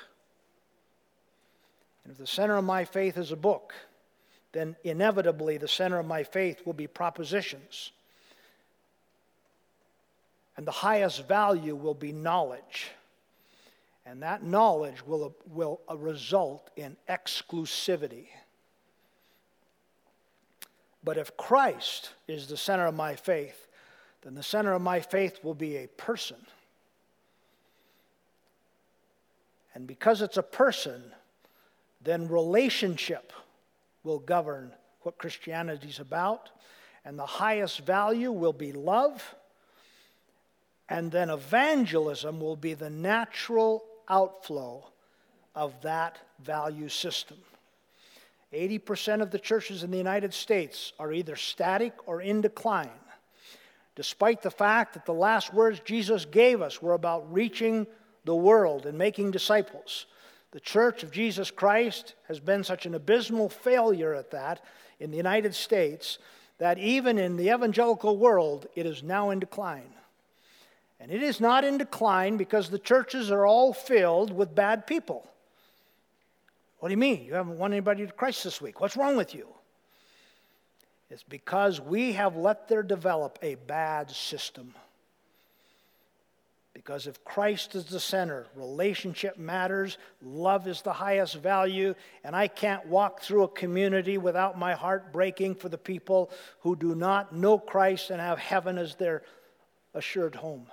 And 2.10 2.15
if 2.15 2.22
the 2.22 2.26
center 2.26 2.58
of 2.58 2.65
my 2.65 2.86
faith 2.86 3.19
is 3.19 3.32
a 3.32 3.36
book, 3.36 3.72
then 4.52 4.76
inevitably 4.84 5.58
the 5.58 5.67
center 5.67 6.00
of 6.00 6.08
my 6.08 6.24
faith 6.24 6.65
will 6.65 6.74
be 6.74 6.88
propositions. 6.88 7.91
And 10.58 10.65
the 10.65 10.72
highest 10.72 11.28
value 11.28 11.76
will 11.76 11.93
be 11.93 12.12
knowledge. 12.12 12.89
And 14.08 14.24
that 14.24 14.41
knowledge 14.41 15.06
will, 15.06 15.36
will 15.54 15.82
uh, 15.88 15.95
result 15.98 16.72
in 16.76 16.98
exclusivity. 17.08 18.26
But 21.04 21.19
if 21.19 21.38
Christ 21.38 22.10
is 22.28 22.48
the 22.48 22.58
center 22.58 22.88
of 22.88 22.95
my 22.95 23.15
faith, 23.15 23.67
then 24.24 24.34
the 24.34 24.41
center 24.41 24.74
of 24.74 24.82
my 24.82 25.00
faith 25.00 25.43
will 25.43 25.54
be 25.54 25.78
a 25.78 25.88
person. 25.89 26.38
And 29.76 29.86
because 29.86 30.24
it's 30.24 30.38
a 30.38 30.41
person, 30.41 31.04
then 32.02 32.28
relationship 32.28 33.34
will 34.04 34.20
govern 34.20 34.72
what 35.02 35.18
Christianity 35.18 35.90
is 35.90 36.00
about. 36.00 36.50
And 37.06 37.18
the 37.18 37.26
highest 37.26 37.80
value 37.82 38.32
will 38.32 38.54
be 38.54 38.72
love. 38.72 39.36
And 40.88 41.12
then 41.12 41.30
evangelism 41.30 42.40
will 42.40 42.56
be 42.56 42.74
the 42.74 42.90
natural 42.90 43.84
outflow 44.08 44.86
of 45.56 45.82
that 45.82 46.18
value 46.44 46.90
system. 46.90 47.38
80% 48.54 49.22
of 49.22 49.30
the 49.30 49.40
churches 49.40 49.84
in 49.84 49.92
the 49.92 49.98
United 49.98 50.34
States 50.34 50.94
are 51.00 51.14
either 51.14 51.36
static 51.36 51.94
or 52.08 52.22
in 52.22 52.42
decline, 52.42 52.90
despite 53.96 54.42
the 54.42 54.50
fact 54.50 54.96
that 54.96 55.06
the 55.06 55.14
last 55.14 55.54
words 55.54 55.80
Jesus 55.82 56.26
gave 56.26 56.62
us 56.62 56.82
were 56.82 56.94
about 56.94 57.32
reaching 57.32 57.86
the 58.26 58.36
world 58.36 58.88
and 58.88 58.98
making 58.98 59.32
disciples. 59.32 60.08
The 60.52 60.60
Church 60.60 61.04
of 61.04 61.12
Jesus 61.12 61.52
Christ 61.52 62.16
has 62.28 62.40
been 62.40 62.64
such 62.64 62.86
an 62.86 62.96
abysmal 62.96 63.50
failure 63.50 64.16
at 64.16 64.32
that 64.32 64.64
in 65.00 65.12
the 65.12 65.18
United 65.18 65.54
States 65.54 66.18
that 66.58 66.78
even 66.78 67.18
in 67.18 67.38
the 67.38 67.50
evangelical 67.54 68.18
world, 68.18 68.68
it 68.76 68.86
is 68.86 69.04
now 69.04 69.30
in 69.30 69.40
decline. 69.40 69.94
And 71.00 71.12
it 71.12 71.24
is 71.24 71.40
not 71.40 71.64
in 71.64 71.78
decline 71.78 72.36
because 72.36 72.70
the 72.70 72.80
churches 72.80 73.32
are 73.32 73.46
all 73.46 73.74
filled 73.74 74.34
with 74.34 74.54
bad 74.54 74.86
people. 74.86 75.26
What 76.80 76.90
do 76.90 76.94
you 76.94 76.98
mean? 76.98 77.24
You 77.24 77.36
haven't 77.36 77.58
won 77.58 77.72
anybody 77.72 78.06
to 78.06 78.12
Christ 78.12 78.44
this 78.44 78.62
week. 78.62 78.82
What's 78.82 78.98
wrong 78.98 79.16
with 79.16 79.34
you? 79.36 79.48
It's 81.10 81.24
because 81.24 81.80
we 81.80 82.14
have 82.14 82.36
let 82.36 82.68
there 82.68 82.84
develop 82.84 83.40
a 83.42 83.56
bad 83.56 84.12
system. 84.12 84.74
Because 86.80 87.08
if 87.08 87.26
Christ 87.26 87.76
is 87.76 87.84
the 87.84 88.00
center, 88.00 88.48
relationship 88.56 89.38
matters, 89.38 89.98
love 90.22 90.65
is 90.65 90.82
the 90.82 90.94
highest 90.94 91.36
value, 91.36 91.94
and 92.24 92.34
I 92.34 92.48
can't 92.48 92.86
walk 92.88 93.20
through 93.22 93.44
a 93.44 93.50
community 93.50 94.18
without 94.18 94.58
my 94.58 94.76
heart 94.76 95.12
breaking 95.12 95.56
for 95.56 95.68
the 95.68 95.78
people 95.78 96.32
who 96.62 96.78
do 96.78 96.96
not 96.96 97.36
know 97.36 97.60
Christ 97.60 98.12
and 98.12 98.22
have 98.22 98.39
heaven 98.39 98.78
as 98.78 98.96
their 98.96 99.24
assured 99.94 100.36
home. 100.36 100.68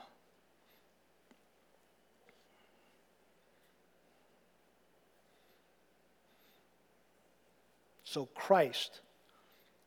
So 8.05 8.27
Christ 8.27 9.01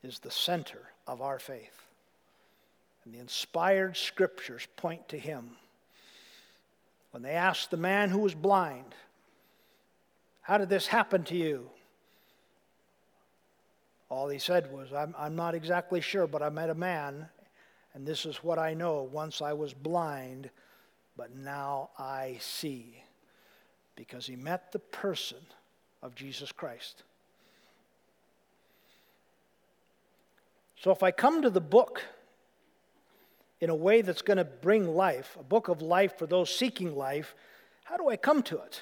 is 0.03 0.19
the 0.19 0.31
center 0.31 0.81
of 1.07 1.21
our 1.21 1.39
faith. 1.39 1.81
And 3.05 3.13
the 3.13 3.19
inspired 3.19 3.95
scriptures 3.95 4.67
point 4.75 5.07
to 5.07 5.17
him. 5.17 5.51
When 7.11 7.23
they 7.23 7.31
asked 7.31 7.71
the 7.71 7.77
man 7.77 8.09
who 8.09 8.19
was 8.19 8.35
blind, 8.35 8.95
How 10.41 10.57
did 10.57 10.69
this 10.69 10.87
happen 10.87 11.23
to 11.25 11.35
you? 11.35 11.69
All 14.09 14.27
he 14.27 14.39
said 14.39 14.71
was, 14.71 14.91
I'm, 14.91 15.13
I'm 15.17 15.35
not 15.35 15.53
exactly 15.53 16.01
sure, 16.01 16.25
but 16.25 16.41
I 16.41 16.49
met 16.49 16.71
a 16.71 16.75
man, 16.75 17.29
and 17.93 18.07
this 18.07 18.25
is 18.25 18.43
what 18.43 18.57
I 18.57 18.73
know. 18.73 19.03
Once 19.03 19.41
I 19.41 19.53
was 19.53 19.73
blind, 19.73 20.49
but 21.15 21.35
now 21.35 21.91
I 21.97 22.37
see. 22.39 23.03
Because 23.95 24.25
he 24.25 24.35
met 24.35 24.71
the 24.71 24.79
person 24.79 25.37
of 26.01 26.15
Jesus 26.15 26.51
Christ. 26.51 27.03
So 30.79 30.91
if 30.91 31.03
I 31.03 31.11
come 31.11 31.41
to 31.41 31.49
the 31.49 31.61
book 31.61 32.01
in 33.61 33.69
a 33.69 33.75
way 33.75 34.01
that's 34.01 34.21
going 34.21 34.37
to 34.37 34.45
bring 34.45 34.95
life, 34.95 35.35
a 35.39 35.43
book 35.43 35.67
of 35.67 35.81
life 35.81 36.17
for 36.17 36.25
those 36.25 36.53
seeking 36.53 36.95
life, 36.95 37.35
how 37.83 37.97
do 37.97 38.09
I 38.09 38.15
come 38.15 38.43
to 38.43 38.57
it? 38.57 38.81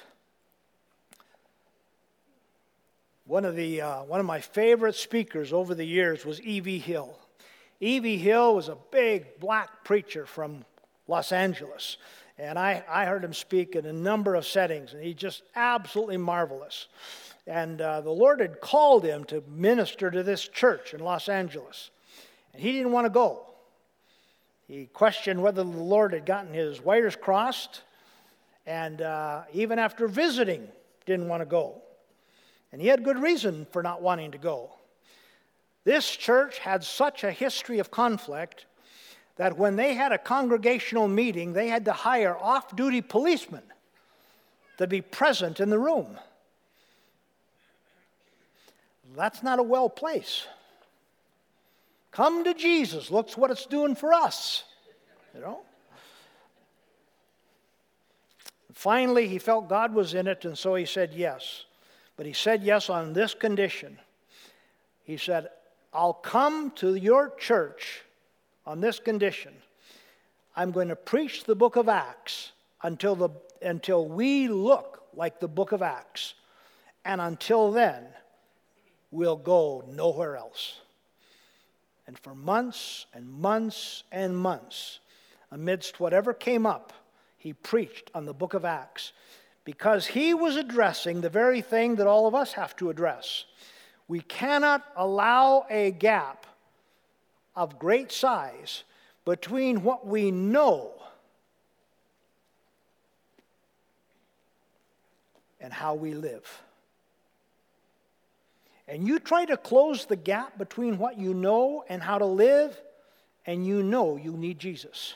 One 3.26 3.44
of, 3.44 3.56
the, 3.56 3.82
uh, 3.82 4.04
one 4.04 4.20
of 4.20 4.26
my 4.26 4.40
favorite 4.40 4.94
speakers 4.94 5.52
over 5.52 5.74
the 5.74 5.84
years 5.84 6.24
was 6.24 6.40
E.V. 6.40 6.78
Hill. 6.78 7.18
E.V. 7.80 8.16
Hill 8.16 8.54
was 8.54 8.68
a 8.68 8.76
big 8.90 9.38
black 9.38 9.84
preacher 9.84 10.24
from 10.24 10.64
Los 11.06 11.30
Angeles. 11.32 11.98
And 12.38 12.58
I, 12.58 12.84
I 12.88 13.04
heard 13.04 13.24
him 13.24 13.34
speak 13.34 13.74
in 13.74 13.84
a 13.84 13.92
number 13.92 14.34
of 14.34 14.46
settings, 14.46 14.94
and 14.94 15.02
he's 15.02 15.16
just 15.16 15.42
absolutely 15.56 16.16
marvelous. 16.16 16.86
And 17.46 17.80
uh, 17.80 18.00
the 18.00 18.10
Lord 18.10 18.40
had 18.40 18.60
called 18.60 19.04
him 19.04 19.24
to 19.24 19.42
minister 19.48 20.10
to 20.10 20.22
this 20.22 20.46
church 20.46 20.94
in 20.94 21.00
Los 21.00 21.28
Angeles. 21.28 21.90
And 22.52 22.62
he 22.62 22.72
didn't 22.72 22.92
want 22.92 23.06
to 23.06 23.10
go. 23.10 23.44
He 24.68 24.84
questioned 24.86 25.42
whether 25.42 25.64
the 25.64 25.70
Lord 25.70 26.12
had 26.12 26.26
gotten 26.26 26.52
his 26.52 26.80
wires 26.80 27.16
crossed. 27.16 27.82
And 28.66 29.00
uh, 29.00 29.42
even 29.54 29.78
after 29.78 30.06
visiting, 30.06 30.68
didn't 31.06 31.28
want 31.28 31.40
to 31.40 31.46
go. 31.46 31.82
And 32.70 32.80
he 32.80 32.88
had 32.88 33.02
good 33.02 33.18
reason 33.18 33.66
for 33.72 33.82
not 33.82 34.02
wanting 34.02 34.32
to 34.32 34.38
go. 34.38 34.70
This 35.84 36.08
church 36.08 36.58
had 36.58 36.84
such 36.84 37.24
a 37.24 37.32
history 37.32 37.78
of 37.78 37.90
conflict 37.90 38.66
that 39.36 39.56
when 39.56 39.76
they 39.76 39.94
had 39.94 40.12
a 40.12 40.18
congregational 40.18 41.08
meeting, 41.08 41.54
they 41.54 41.68
had 41.68 41.86
to 41.86 41.92
hire 41.92 42.36
off 42.36 42.76
duty 42.76 43.00
policemen 43.00 43.62
to 44.76 44.86
be 44.86 45.00
present 45.00 45.60
in 45.60 45.70
the 45.70 45.78
room. 45.78 46.18
That's 49.16 49.42
not 49.42 49.58
a 49.58 49.62
well 49.62 49.88
place. 49.88 50.46
Come 52.18 52.42
to 52.42 52.52
Jesus. 52.52 53.12
Looks 53.12 53.36
what 53.36 53.52
it's 53.52 53.66
doing 53.66 53.94
for 53.94 54.12
us. 54.12 54.64
You 55.32 55.40
know? 55.40 55.60
Finally, 58.72 59.28
he 59.28 59.38
felt 59.38 59.68
God 59.68 59.94
was 59.94 60.14
in 60.14 60.26
it, 60.26 60.44
and 60.44 60.58
so 60.58 60.74
he 60.74 60.84
said 60.84 61.12
yes. 61.14 61.66
But 62.16 62.26
he 62.26 62.32
said 62.32 62.64
yes 62.64 62.90
on 62.90 63.12
this 63.12 63.34
condition. 63.34 64.00
He 65.04 65.16
said, 65.16 65.46
I'll 65.94 66.12
come 66.12 66.72
to 66.72 66.96
your 66.96 67.32
church 67.38 68.02
on 68.66 68.80
this 68.80 68.98
condition. 68.98 69.54
I'm 70.56 70.72
going 70.72 70.88
to 70.88 70.96
preach 70.96 71.44
the 71.44 71.54
book 71.54 71.76
of 71.76 71.88
Acts 71.88 72.50
until, 72.82 73.14
the, 73.14 73.28
until 73.62 74.08
we 74.08 74.48
look 74.48 75.04
like 75.14 75.38
the 75.38 75.46
book 75.46 75.70
of 75.70 75.82
Acts. 75.82 76.34
And 77.04 77.20
until 77.20 77.70
then, 77.70 78.06
we'll 79.12 79.36
go 79.36 79.84
nowhere 79.88 80.36
else. 80.36 80.80
And 82.08 82.18
for 82.18 82.34
months 82.34 83.04
and 83.12 83.30
months 83.30 84.02
and 84.10 84.34
months, 84.34 85.00
amidst 85.50 86.00
whatever 86.00 86.32
came 86.32 86.64
up, 86.64 86.94
he 87.36 87.52
preached 87.52 88.10
on 88.14 88.24
the 88.24 88.32
book 88.32 88.54
of 88.54 88.64
Acts 88.64 89.12
because 89.62 90.06
he 90.06 90.32
was 90.32 90.56
addressing 90.56 91.20
the 91.20 91.28
very 91.28 91.60
thing 91.60 91.96
that 91.96 92.06
all 92.06 92.26
of 92.26 92.34
us 92.34 92.54
have 92.54 92.74
to 92.76 92.88
address. 92.88 93.44
We 94.08 94.20
cannot 94.22 94.86
allow 94.96 95.66
a 95.68 95.90
gap 95.90 96.46
of 97.54 97.78
great 97.78 98.10
size 98.10 98.84
between 99.26 99.82
what 99.82 100.06
we 100.06 100.30
know 100.30 100.92
and 105.60 105.74
how 105.74 105.92
we 105.92 106.14
live 106.14 106.62
and 108.88 109.06
you 109.06 109.18
try 109.18 109.44
to 109.44 109.56
close 109.56 110.06
the 110.06 110.16
gap 110.16 110.56
between 110.56 110.98
what 110.98 111.18
you 111.18 111.34
know 111.34 111.84
and 111.88 112.02
how 112.02 112.18
to 112.18 112.24
live, 112.24 112.80
and 113.46 113.66
you 113.66 113.82
know 113.82 114.16
you 114.16 114.32
need 114.32 114.58
Jesus. 114.58 115.14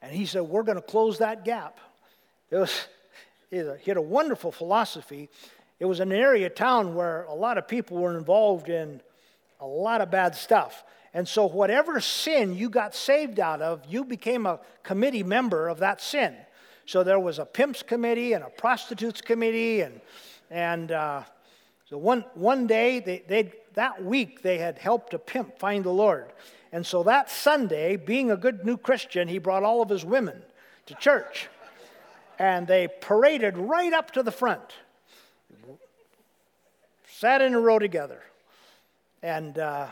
And 0.00 0.12
he 0.12 0.24
said, 0.26 0.42
We're 0.42 0.62
going 0.62 0.76
to 0.76 0.82
close 0.82 1.18
that 1.18 1.44
gap. 1.44 1.78
It 2.50 2.56
was, 2.56 2.86
he 3.50 3.58
had 3.58 3.96
a 3.96 4.02
wonderful 4.02 4.50
philosophy. 4.50 5.28
It 5.78 5.84
was 5.84 6.00
an 6.00 6.10
area 6.10 6.48
town 6.48 6.94
where 6.94 7.22
a 7.24 7.34
lot 7.34 7.58
of 7.58 7.68
people 7.68 7.98
were 7.98 8.16
involved 8.16 8.68
in 8.68 9.00
a 9.60 9.66
lot 9.66 10.00
of 10.00 10.10
bad 10.10 10.34
stuff. 10.34 10.84
And 11.14 11.26
so, 11.26 11.46
whatever 11.46 12.00
sin 12.00 12.54
you 12.54 12.70
got 12.70 12.94
saved 12.94 13.40
out 13.40 13.60
of, 13.60 13.82
you 13.88 14.04
became 14.04 14.46
a 14.46 14.60
committee 14.82 15.22
member 15.22 15.68
of 15.68 15.78
that 15.80 16.00
sin. 16.00 16.34
So, 16.86 17.02
there 17.02 17.20
was 17.20 17.38
a 17.38 17.44
pimps 17.44 17.82
committee 17.82 18.32
and 18.32 18.44
a 18.44 18.50
prostitutes 18.50 19.20
committee 19.20 19.80
and 19.82 20.00
and 20.50 20.92
uh, 20.92 21.22
so 21.88 21.96
one, 21.96 22.24
one 22.34 22.66
day, 22.66 23.00
they, 23.00 23.22
they, 23.26 23.52
that 23.74 24.04
week, 24.04 24.42
they 24.42 24.58
had 24.58 24.78
helped 24.78 25.14
a 25.14 25.18
pimp 25.18 25.58
find 25.58 25.84
the 25.84 25.90
Lord. 25.90 26.32
And 26.70 26.86
so 26.86 27.02
that 27.04 27.30
Sunday, 27.30 27.96
being 27.96 28.30
a 28.30 28.36
good 28.36 28.64
new 28.64 28.76
Christian, 28.76 29.26
he 29.26 29.38
brought 29.38 29.62
all 29.62 29.80
of 29.80 29.88
his 29.88 30.04
women 30.04 30.42
to 30.86 30.94
church. 30.94 31.48
And 32.38 32.66
they 32.66 32.88
paraded 32.88 33.56
right 33.56 33.92
up 33.92 34.12
to 34.12 34.22
the 34.22 34.30
front, 34.30 34.74
sat 37.08 37.40
in 37.40 37.54
a 37.54 37.60
row 37.60 37.78
together. 37.78 38.22
And 39.22 39.58
uh, 39.58 39.88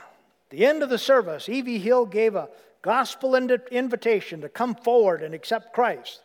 the 0.50 0.66
end 0.66 0.82
of 0.82 0.90
the 0.90 0.98
service, 0.98 1.48
E.V. 1.48 1.78
Hill 1.78 2.06
gave 2.06 2.34
a 2.34 2.48
gospel 2.82 3.34
invitation 3.34 4.42
to 4.42 4.48
come 4.48 4.74
forward 4.74 5.22
and 5.22 5.34
accept 5.34 5.72
Christ. 5.72 6.20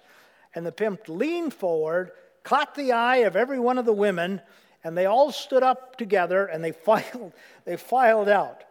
And 0.54 0.66
the 0.66 0.72
pimp 0.72 1.08
leaned 1.08 1.54
forward 1.54 2.12
caught 2.44 2.76
the 2.76 2.92
eye 2.92 3.18
of 3.18 3.36
every 3.36 3.60
one 3.60 3.78
of 3.78 3.86
the 3.86 3.94
women, 3.94 4.42
and 4.84 4.98
they 4.98 5.06
all 5.06 5.32
stood 5.32 5.64
up 5.64 5.98
together 5.98 6.46
and 6.46 6.64
they 6.64 6.72
filed, 6.86 7.34
they 7.66 7.78
filed 7.78 8.30
out. 8.30 8.64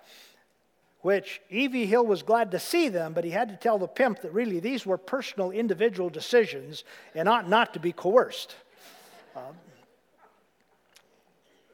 Which 1.03 1.41
E.V. 1.49 1.87
Hill 1.87 2.05
was 2.05 2.23
glad 2.23 2.51
to 2.51 2.59
see 2.59 2.91
them, 2.91 3.15
but 3.15 3.25
he 3.25 3.31
had 3.31 3.49
to 3.49 3.57
tell 3.57 3.79
the 3.79 3.87
pimp 3.89 4.21
that 4.21 4.35
really 4.35 4.61
these 4.61 4.85
were 4.85 4.99
personal 4.99 5.51
individual 5.51 6.11
decisions 6.11 6.85
and 7.15 7.27
ought 7.27 7.49
not 7.49 7.73
to 7.73 7.81
be 7.81 7.91
coerced. 7.91 8.55
Um, 9.35 9.55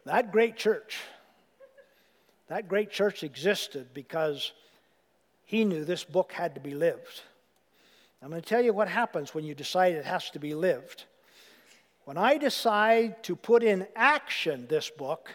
that 0.04 0.30
great 0.30 0.56
church, 0.56 1.00
that 2.46 2.68
great 2.68 2.92
church 2.92 3.24
existed 3.24 3.88
because 3.92 4.52
he 5.44 5.64
knew 5.64 5.84
this 5.84 6.04
book 6.04 6.30
had 6.30 6.54
to 6.54 6.60
be 6.60 6.74
lived. 6.74 7.22
I'm 8.22 8.30
going 8.30 8.40
to 8.40 8.48
tell 8.48 8.62
you 8.62 8.72
what 8.72 8.86
happens 8.86 9.34
when 9.34 9.44
you 9.44 9.54
decide 9.54 9.94
it 9.94 10.04
has 10.04 10.30
to 10.30 10.38
be 10.38 10.54
lived. 10.54 11.04
When 12.06 12.16
I 12.16 12.38
decide 12.38 13.24
to 13.24 13.34
put 13.34 13.64
in 13.64 13.84
action 13.96 14.68
this 14.68 14.88
book, 14.88 15.28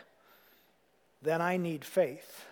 then 1.21 1.41
I 1.41 1.57
need 1.57 1.84
faith. 1.84 2.45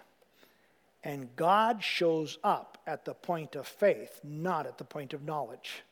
And 1.06 1.34
God 1.38 1.82
shows 1.82 2.38
up 2.44 2.78
at 2.86 3.06
the 3.06 3.14
point 3.14 3.56
of 3.56 3.66
faith, 3.66 4.20
not 4.22 4.68
at 4.68 4.78
the 4.78 4.84
point 4.84 5.14
of 5.14 5.24
knowledge. 5.24 5.84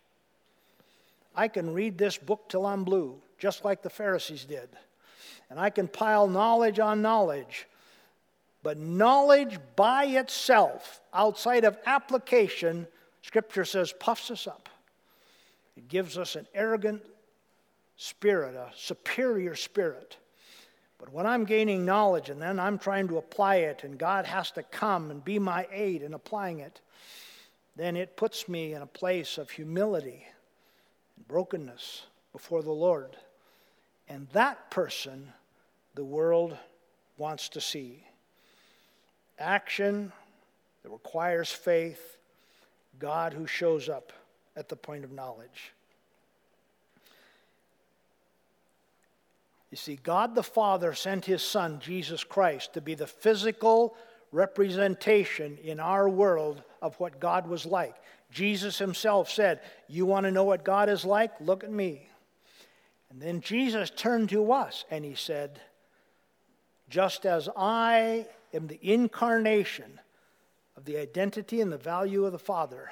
I 1.33 1.47
can 1.47 1.73
read 1.73 1.97
this 1.97 2.17
book 2.17 2.49
till 2.49 2.65
I'm 2.65 2.83
blue, 2.83 3.15
just 3.39 3.63
like 3.63 3.81
the 3.81 3.89
Pharisees 3.89 4.43
did. 4.43 4.67
And 5.49 5.57
I 5.57 5.69
can 5.69 5.87
pile 5.87 6.27
knowledge 6.27 6.79
on 6.79 7.01
knowledge. 7.01 7.65
But 8.61 8.77
knowledge 8.77 9.57
by 9.77 10.03
itself, 10.03 10.99
outside 11.13 11.63
of 11.63 11.77
application, 11.85 12.87
Scripture 13.21 13.63
says, 13.63 13.93
puffs 13.93 14.29
us 14.31 14.47
up. 14.47 14.67
It 15.77 15.87
gives 15.87 16.17
us 16.17 16.35
an 16.35 16.45
arrogant 16.53 17.03
spirit, 17.97 18.55
a 18.55 18.71
superior 18.75 19.55
spirit. 19.55 20.17
But 20.99 21.11
when 21.11 21.25
I'm 21.25 21.43
gaining 21.43 21.85
knowledge 21.85 22.29
and 22.29 22.41
then 22.41 22.59
I'm 22.59 22.79
trying 22.79 23.07
to 23.09 23.17
apply 23.17 23.57
it, 23.57 23.83
and 23.83 23.97
God 23.97 24.25
has 24.25 24.51
to 24.51 24.63
come 24.63 25.11
and 25.11 25.23
be 25.23 25.37
my 25.37 25.67
aid 25.71 26.01
in 26.01 26.13
applying 26.13 26.59
it, 26.59 26.81
then 27.75 27.95
it 27.95 28.15
puts 28.15 28.47
me 28.47 28.73
in 28.73 28.81
a 28.81 28.87
place 28.87 29.37
of 29.37 29.51
humility 29.51 30.25
and 31.15 31.27
brokenness 31.27 32.05
before 32.31 32.63
the 32.63 32.71
Lord. 32.71 33.15
And 34.09 34.27
that 34.33 34.71
person 34.71 35.33
the 35.95 36.05
world 36.05 36.57
wants 37.17 37.49
to 37.49 37.61
see. 37.61 38.03
Action 39.39 40.11
that 40.83 40.91
requires 40.91 41.51
faith, 41.51 42.17
God 42.99 43.33
who 43.33 43.45
shows 43.45 43.89
up 43.89 44.13
at 44.55 44.69
the 44.69 44.75
point 44.75 45.03
of 45.03 45.11
knowledge. 45.11 45.73
You 49.71 49.77
see, 49.77 49.99
God 50.01 50.33
the 50.33 50.43
Father 50.43 50.93
sent 50.93 51.25
his 51.25 51.41
Son, 51.41 51.79
Jesus 51.79 52.23
Christ, 52.23 52.73
to 52.73 52.81
be 52.81 52.95
the 52.95 53.07
physical 53.07 53.95
representation 54.31 55.57
in 55.63 55.79
our 55.79 56.07
world 56.07 56.63
of 56.81 56.95
what 56.99 57.19
God 57.19 57.47
was 57.47 57.65
like. 57.65 57.95
Jesus 58.31 58.77
himself 58.77 59.29
said, 59.29 59.61
You 59.87 60.05
want 60.05 60.25
to 60.25 60.31
know 60.31 60.43
what 60.43 60.63
God 60.63 60.89
is 60.89 61.03
like? 61.03 61.31
Look 61.41 61.63
at 61.63 61.71
me. 61.71 62.07
And 63.09 63.21
then 63.21 63.41
Jesus 63.41 63.89
turned 63.89 64.29
to 64.29 64.51
us 64.51 64.85
and 64.91 65.03
he 65.03 65.15
said, 65.15 65.61
Just 66.89 67.25
as 67.25 67.49
I 67.55 68.25
am 68.53 68.67
the 68.67 68.79
incarnation 68.81 69.99
of 70.75 70.85
the 70.85 70.97
identity 70.97 71.59
and 71.61 71.71
the 71.71 71.77
value 71.77 72.25
of 72.25 72.31
the 72.31 72.39
Father, 72.39 72.91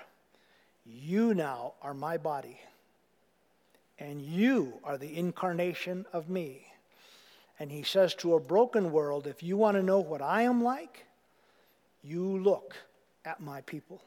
you 0.86 1.34
now 1.34 1.74
are 1.82 1.94
my 1.94 2.18
body 2.18 2.60
and 4.00 4.22
you 4.22 4.74
are 4.84 4.98
the 4.98 5.18
incarnation 5.18 6.06
of 6.12 6.30
me. 6.30 6.66
And 7.60 7.72
he 7.72 7.84
says 7.84 8.14
to 8.16 8.36
a 8.36 8.40
broken 8.40 8.92
world, 8.92 9.28
if 9.28 9.42
you 9.42 9.56
want 9.56 9.78
to 9.78 9.84
know 9.84 10.00
what 10.00 10.22
I 10.22 10.42
am 10.42 10.64
like, 10.64 11.06
you 12.04 12.38
look 12.38 12.76
at 13.24 13.40
my 13.40 13.62
people. 13.62 14.02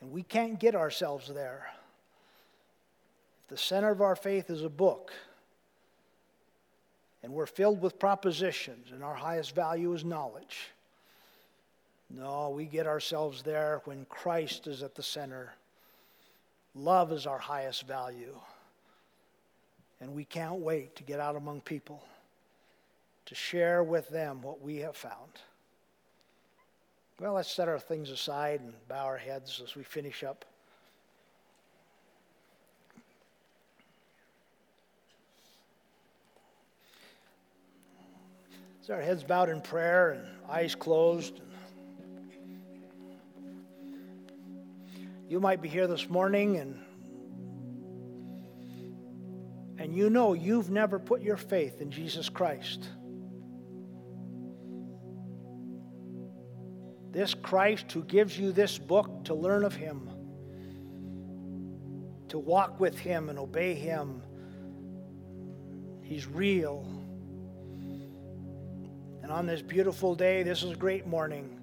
And 0.00 0.10
we 0.10 0.22
can't 0.22 0.58
get 0.58 0.74
ourselves 0.74 1.28
there. 1.28 1.70
If 3.44 3.50
the 3.50 3.58
center 3.58 3.90
of 3.90 4.00
our 4.00 4.16
faith 4.16 4.48
is 4.48 4.64
a 4.64 4.70
book, 4.70 5.12
and 7.22 7.34
we're 7.34 7.44
filled 7.44 7.82
with 7.82 7.98
propositions, 7.98 8.92
and 8.92 9.04
our 9.04 9.14
highest 9.14 9.54
value 9.54 9.92
is 9.92 10.04
knowledge. 10.06 10.70
No, 12.08 12.48
we 12.48 12.64
get 12.64 12.86
ourselves 12.86 13.42
there 13.42 13.82
when 13.84 14.06
Christ 14.06 14.66
is 14.66 14.82
at 14.82 14.94
the 14.94 15.02
center 15.02 15.52
Love 16.74 17.12
is 17.12 17.26
our 17.26 17.38
highest 17.38 17.86
value. 17.86 18.34
And 20.00 20.14
we 20.14 20.24
can't 20.24 20.60
wait 20.60 20.96
to 20.96 21.02
get 21.02 21.20
out 21.20 21.36
among 21.36 21.60
people 21.60 22.02
to 23.26 23.34
share 23.34 23.82
with 23.82 24.08
them 24.08 24.40
what 24.42 24.60
we 24.60 24.78
have 24.78 24.96
found. 24.96 25.32
Well, 27.20 27.34
let's 27.34 27.52
set 27.52 27.68
our 27.68 27.78
things 27.78 28.10
aside 28.10 28.60
and 28.60 28.72
bow 28.88 29.04
our 29.04 29.18
heads 29.18 29.60
as 29.62 29.76
we 29.76 29.82
finish 29.82 30.24
up. 30.24 30.46
As 38.82 38.88
our 38.88 39.02
heads 39.02 39.22
bowed 39.22 39.50
in 39.50 39.60
prayer 39.60 40.12
and 40.12 40.26
eyes 40.48 40.74
closed. 40.74 41.42
You 45.30 45.38
might 45.38 45.62
be 45.62 45.68
here 45.68 45.86
this 45.86 46.08
morning 46.10 46.56
and 46.56 46.76
and 49.78 49.94
you 49.94 50.10
know 50.10 50.32
you've 50.32 50.70
never 50.70 50.98
put 50.98 51.22
your 51.22 51.36
faith 51.36 51.80
in 51.80 51.92
Jesus 51.92 52.28
Christ. 52.28 52.84
This 57.12 57.32
Christ 57.32 57.92
who 57.92 58.02
gives 58.02 58.36
you 58.36 58.50
this 58.50 58.76
book 58.76 59.26
to 59.26 59.34
learn 59.34 59.62
of 59.62 59.72
Him, 59.72 60.10
to 62.30 62.38
walk 62.40 62.80
with 62.80 62.98
Him 62.98 63.28
and 63.28 63.38
obey 63.38 63.74
Him. 63.74 64.24
He's 66.02 66.26
real. 66.26 66.84
And 69.22 69.30
on 69.30 69.46
this 69.46 69.62
beautiful 69.62 70.16
day, 70.16 70.42
this 70.42 70.64
is 70.64 70.72
a 70.72 70.76
great 70.76 71.06
morning, 71.06 71.60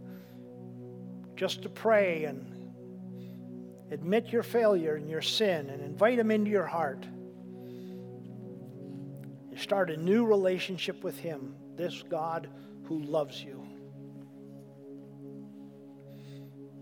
just 1.36 1.64
to 1.64 1.70
pray 1.70 2.24
and 2.24 2.57
Admit 3.90 4.34
your 4.34 4.44
failure 4.44 4.96
and 4.96 5.10
your 5.10 5.22
sin 5.22 5.70
and 5.70 5.82
invite 5.82 6.20
Him 6.20 6.32
into 6.32 6.52
your 6.52 6.66
heart. 6.66 7.06
You 9.50 9.58
start 9.58 9.90
a 9.90 9.98
new 9.98 10.26
relationship 10.26 11.04
with 11.04 11.18
Him, 11.18 11.56
this 11.76 12.04
God 12.04 12.50
who 12.84 13.00
loves 13.00 13.42
you. 13.42 13.66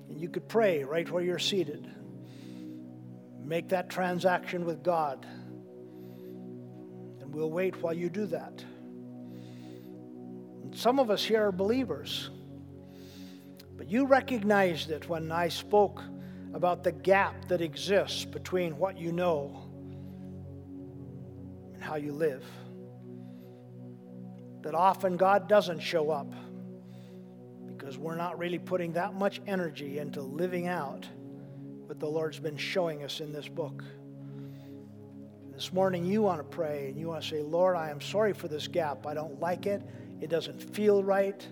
And 0.09 0.19
you 0.19 0.29
could 0.29 0.47
pray 0.47 0.83
right 0.83 1.09
where 1.09 1.23
you're 1.23 1.37
seated. 1.37 1.87
Make 3.43 3.69
that 3.69 3.89
transaction 3.89 4.65
with 4.65 4.81
God. 4.81 5.27
And 7.21 7.33
we'll 7.33 7.51
wait 7.51 7.81
while 7.83 7.93
you 7.93 8.09
do 8.09 8.25
that. 8.27 8.65
And 10.63 10.75
some 10.75 10.99
of 10.99 11.11
us 11.11 11.23
here 11.23 11.45
are 11.45 11.51
believers. 11.51 12.31
But 13.77 13.89
you 13.89 14.07
recognized 14.07 14.89
it 14.89 15.07
when 15.07 15.31
I 15.31 15.49
spoke 15.49 16.01
about 16.55 16.85
the 16.85 16.91
gap 16.93 17.49
that 17.49 17.59
exists 17.59 18.23
between 18.23 18.77
what 18.77 18.97
you 18.97 19.11
know 19.11 19.61
and 21.73 21.83
how 21.83 21.95
you 21.95 22.13
live. 22.13 22.45
That 24.61 24.73
often 24.73 25.17
God 25.17 25.49
doesn't 25.49 25.81
show 25.81 26.11
up 26.11 26.33
because 27.67 27.97
we're 27.97 28.15
not 28.15 28.39
really 28.39 28.57
putting 28.57 28.93
that 28.93 29.13
much 29.13 29.41
energy 29.45 29.99
into 29.99 30.21
living 30.21 30.65
out 30.65 31.05
what 31.87 31.99
the 31.99 32.07
Lord's 32.07 32.39
been 32.39 32.57
showing 32.57 33.03
us 33.03 33.19
in 33.19 33.33
this 33.33 33.49
book. 33.49 33.83
This 35.51 35.73
morning, 35.73 36.05
you 36.05 36.21
want 36.21 36.39
to 36.39 36.45
pray 36.45 36.87
and 36.87 36.97
you 36.97 37.09
want 37.09 37.21
to 37.21 37.27
say, 37.27 37.41
Lord, 37.41 37.75
I 37.75 37.89
am 37.89 37.99
sorry 37.99 38.31
for 38.31 38.47
this 38.47 38.69
gap. 38.69 39.05
I 39.05 39.13
don't 39.13 39.41
like 39.41 39.65
it. 39.65 39.81
It 40.21 40.29
doesn't 40.29 40.73
feel 40.73 41.03
right. 41.03 41.45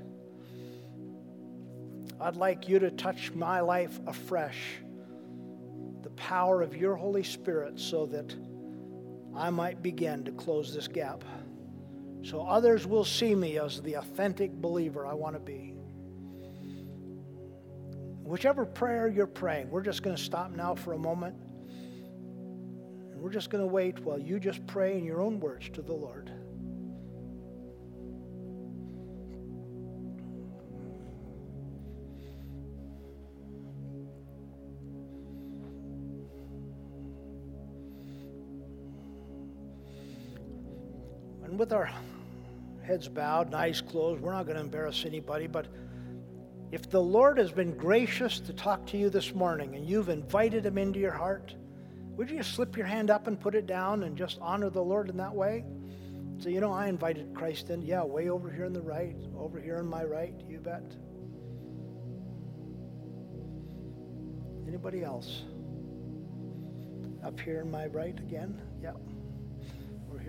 I'd 2.22 2.38
like 2.38 2.70
you 2.70 2.80
to 2.80 2.90
touch 2.90 3.34
my 3.34 3.60
life 3.60 4.00
afresh 4.08 4.58
power 6.24 6.62
of 6.62 6.74
your 6.74 6.96
Holy 6.96 7.22
Spirit 7.22 7.78
so 7.78 8.06
that 8.06 8.34
I 9.36 9.50
might 9.50 9.84
begin 9.84 10.24
to 10.24 10.32
close 10.32 10.74
this 10.74 10.88
gap. 10.88 11.22
So 12.22 12.44
others 12.44 12.88
will 12.88 13.04
see 13.04 13.36
me 13.36 13.60
as 13.60 13.82
the 13.82 13.96
authentic 13.96 14.54
believer 14.54 15.06
I 15.06 15.14
want 15.16 15.36
to 15.36 15.42
be. 15.42 15.74
Whichever 18.24 18.66
prayer 18.66 19.10
you're 19.10 19.28
praying, 19.28 19.70
we're 19.70 19.82
just 19.82 20.02
going 20.02 20.16
to 20.16 20.22
stop 20.22 20.52
now 20.52 20.76
for 20.76 20.94
a 20.94 20.98
moment. 20.98 21.36
And 23.12 23.20
we're 23.20 23.30
just 23.30 23.50
going 23.50 23.62
to 23.62 23.68
wait 23.68 24.00
while 24.00 24.18
you 24.18 24.40
just 24.40 24.66
pray 24.66 24.98
in 24.98 25.04
your 25.04 25.20
own 25.20 25.42
words 25.42 25.70
to 25.74 25.82
the 25.82 25.94
Lord. 25.94 26.32
With 41.64 41.72
our 41.72 41.90
heads 42.82 43.08
bowed 43.08 43.46
and 43.46 43.56
eyes 43.56 43.80
closed, 43.80 44.22
we're 44.22 44.34
not 44.34 44.44
going 44.44 44.58
to 44.58 44.62
embarrass 44.62 45.06
anybody, 45.06 45.48
but 45.48 45.66
if 46.74 46.90
the 46.90 47.00
Lord 47.00 47.38
has 47.38 47.54
been 47.54 47.78
gracious 47.78 48.42
to 48.42 48.52
talk 48.52 48.86
to 48.88 48.98
you 48.98 49.10
this 49.10 49.34
morning 49.34 49.74
and 49.74 49.88
you've 49.88 50.10
invited 50.10 50.66
him 50.66 50.78
into 50.78 51.00
your 51.00 51.14
heart, 51.14 51.56
would 52.18 52.30
you 52.30 52.36
just 52.40 52.54
slip 52.54 52.76
your 52.76 52.86
hand 52.86 53.10
up 53.10 53.28
and 53.28 53.40
put 53.40 53.56
it 53.56 53.66
down 53.66 54.04
and 54.04 54.18
just 54.18 54.40
honor 54.42 54.70
the 54.70 54.82
Lord 54.82 55.08
in 55.08 55.16
that 55.16 55.34
way? 55.34 55.64
So, 56.40 56.50
you 56.50 56.60
know, 56.60 56.74
I 56.74 56.88
invited 56.88 57.34
Christ 57.34 57.70
in. 57.70 57.82
Yeah, 57.82 58.04
way 58.04 58.28
over 58.28 58.52
here 58.52 58.66
on 58.66 58.74
the 58.74 58.82
right, 58.82 59.16
over 59.38 59.58
here 59.58 59.78
on 59.78 59.88
my 59.88 60.04
right, 60.04 60.36
you 60.50 60.60
bet. 60.60 60.84
Anybody 64.68 65.02
else? 65.02 65.44
Up 67.24 67.40
here 67.40 67.62
on 67.62 67.72
my 67.72 67.86
right 67.86 68.20
again? 68.20 68.62
Yeah 68.82 68.92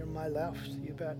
on 0.02 0.12
my 0.12 0.28
left, 0.28 0.68
you 0.83 0.92
bet. 0.92 1.18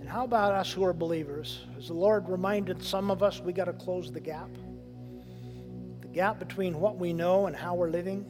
And 0.00 0.08
how 0.08 0.24
about 0.24 0.52
us 0.52 0.72
who 0.72 0.84
are 0.84 0.92
believers? 0.92 1.64
Has 1.74 1.88
the 1.88 1.94
Lord 1.94 2.28
reminded 2.28 2.82
some 2.82 3.10
of 3.10 3.22
us 3.22 3.40
we 3.40 3.52
got 3.52 3.66
to 3.66 3.72
close 3.72 4.10
the 4.10 4.20
gap? 4.20 4.50
The 6.00 6.08
gap 6.08 6.38
between 6.38 6.80
what 6.80 6.98
we 6.98 7.12
know 7.12 7.46
and 7.46 7.54
how 7.54 7.74
we're 7.74 7.90
living? 7.90 8.26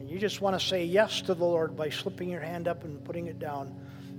And 0.00 0.10
you 0.10 0.18
just 0.18 0.40
want 0.40 0.58
to 0.58 0.66
say 0.66 0.84
yes 0.84 1.20
to 1.22 1.34
the 1.34 1.44
Lord 1.44 1.76
by 1.76 1.90
slipping 1.90 2.28
your 2.28 2.40
hand 2.40 2.66
up 2.66 2.84
and 2.84 3.04
putting 3.04 3.26
it 3.26 3.38
down. 3.38 3.76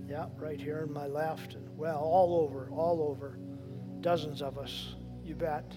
Yeah, 0.07 0.27
right 0.37 0.59
here 0.59 0.85
in 0.87 0.93
my 0.93 1.07
left. 1.07 1.55
And 1.55 1.67
well, 1.77 1.99
all 1.99 2.41
over, 2.41 2.69
all 2.71 3.01
over. 3.01 3.37
Dozens 4.01 4.41
of 4.41 4.57
us. 4.57 4.95
You 5.23 5.35
bet. 5.35 5.71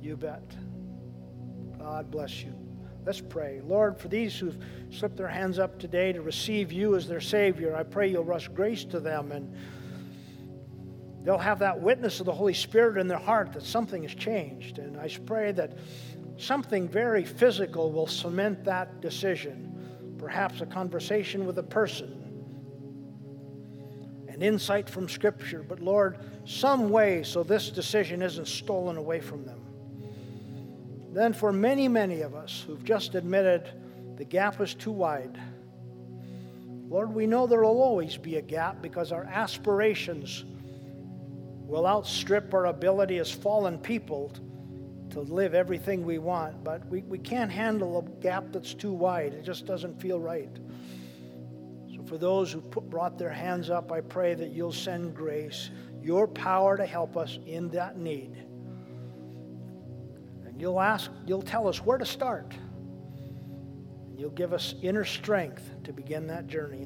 You 0.00 0.16
bet. 0.16 0.42
God 1.82 2.12
bless 2.12 2.44
you. 2.44 2.54
Let's 3.04 3.20
pray. 3.20 3.60
Lord, 3.64 3.98
for 3.98 4.06
these 4.06 4.38
who've 4.38 4.56
slipped 4.90 5.16
their 5.16 5.26
hands 5.26 5.58
up 5.58 5.80
today 5.80 6.12
to 6.12 6.22
receive 6.22 6.70
you 6.70 6.94
as 6.94 7.08
their 7.08 7.20
Savior, 7.20 7.74
I 7.74 7.82
pray 7.82 8.08
you'll 8.08 8.22
rush 8.22 8.46
grace 8.46 8.84
to 8.84 9.00
them 9.00 9.32
and 9.32 9.52
they'll 11.24 11.38
have 11.38 11.58
that 11.58 11.80
witness 11.80 12.20
of 12.20 12.26
the 12.26 12.32
Holy 12.32 12.54
Spirit 12.54 12.98
in 12.98 13.08
their 13.08 13.18
heart 13.18 13.52
that 13.54 13.64
something 13.64 14.02
has 14.04 14.14
changed. 14.14 14.78
And 14.78 14.96
I 14.96 15.08
pray 15.26 15.50
that 15.52 15.76
something 16.36 16.88
very 16.88 17.24
physical 17.24 17.90
will 17.90 18.06
cement 18.06 18.62
that 18.62 19.00
decision. 19.00 20.14
Perhaps 20.18 20.60
a 20.60 20.66
conversation 20.66 21.46
with 21.46 21.58
a 21.58 21.64
person, 21.64 22.16
an 24.28 24.40
insight 24.40 24.88
from 24.88 25.08
Scripture, 25.08 25.64
but 25.68 25.80
Lord, 25.80 26.18
some 26.44 26.90
way 26.90 27.24
so 27.24 27.42
this 27.42 27.70
decision 27.70 28.22
isn't 28.22 28.46
stolen 28.46 28.96
away 28.96 29.18
from 29.18 29.44
them. 29.44 29.58
Then, 31.12 31.34
for 31.34 31.52
many, 31.52 31.88
many 31.88 32.22
of 32.22 32.34
us 32.34 32.64
who've 32.66 32.82
just 32.82 33.14
admitted 33.14 33.68
the 34.16 34.24
gap 34.24 34.60
is 34.60 34.74
too 34.74 34.92
wide, 34.92 35.38
Lord, 36.88 37.14
we 37.14 37.26
know 37.26 37.46
there 37.46 37.62
will 37.62 37.82
always 37.82 38.16
be 38.16 38.36
a 38.36 38.42
gap 38.42 38.80
because 38.82 39.12
our 39.12 39.24
aspirations 39.24 40.44
will 41.66 41.86
outstrip 41.86 42.52
our 42.52 42.66
ability 42.66 43.18
as 43.18 43.30
fallen 43.30 43.78
people 43.78 44.32
to 45.10 45.20
live 45.20 45.54
everything 45.54 46.04
we 46.04 46.18
want. 46.18 46.64
But 46.64 46.86
we, 46.88 47.02
we 47.02 47.18
can't 47.18 47.50
handle 47.50 47.98
a 47.98 48.22
gap 48.22 48.44
that's 48.50 48.74
too 48.74 48.92
wide, 48.92 49.34
it 49.34 49.42
just 49.42 49.66
doesn't 49.66 50.00
feel 50.00 50.18
right. 50.18 50.54
So, 51.94 52.02
for 52.04 52.16
those 52.16 52.52
who 52.52 52.60
put, 52.62 52.88
brought 52.88 53.18
their 53.18 53.30
hands 53.30 53.68
up, 53.68 53.92
I 53.92 54.00
pray 54.00 54.34
that 54.34 54.50
you'll 54.50 54.72
send 54.72 55.14
grace, 55.14 55.70
your 56.02 56.26
power 56.26 56.78
to 56.78 56.86
help 56.86 57.18
us 57.18 57.38
in 57.46 57.68
that 57.70 57.98
need. 57.98 58.44
You'll 60.62 60.80
ask, 60.80 61.10
you'll 61.26 61.42
tell 61.42 61.66
us 61.66 61.84
where 61.84 61.98
to 61.98 62.06
start. 62.06 62.54
You'll 64.16 64.30
give 64.30 64.52
us 64.52 64.76
inner 64.80 65.04
strength 65.04 65.68
to 65.82 65.92
begin 65.92 66.28
that 66.28 66.46
journey. 66.46 66.78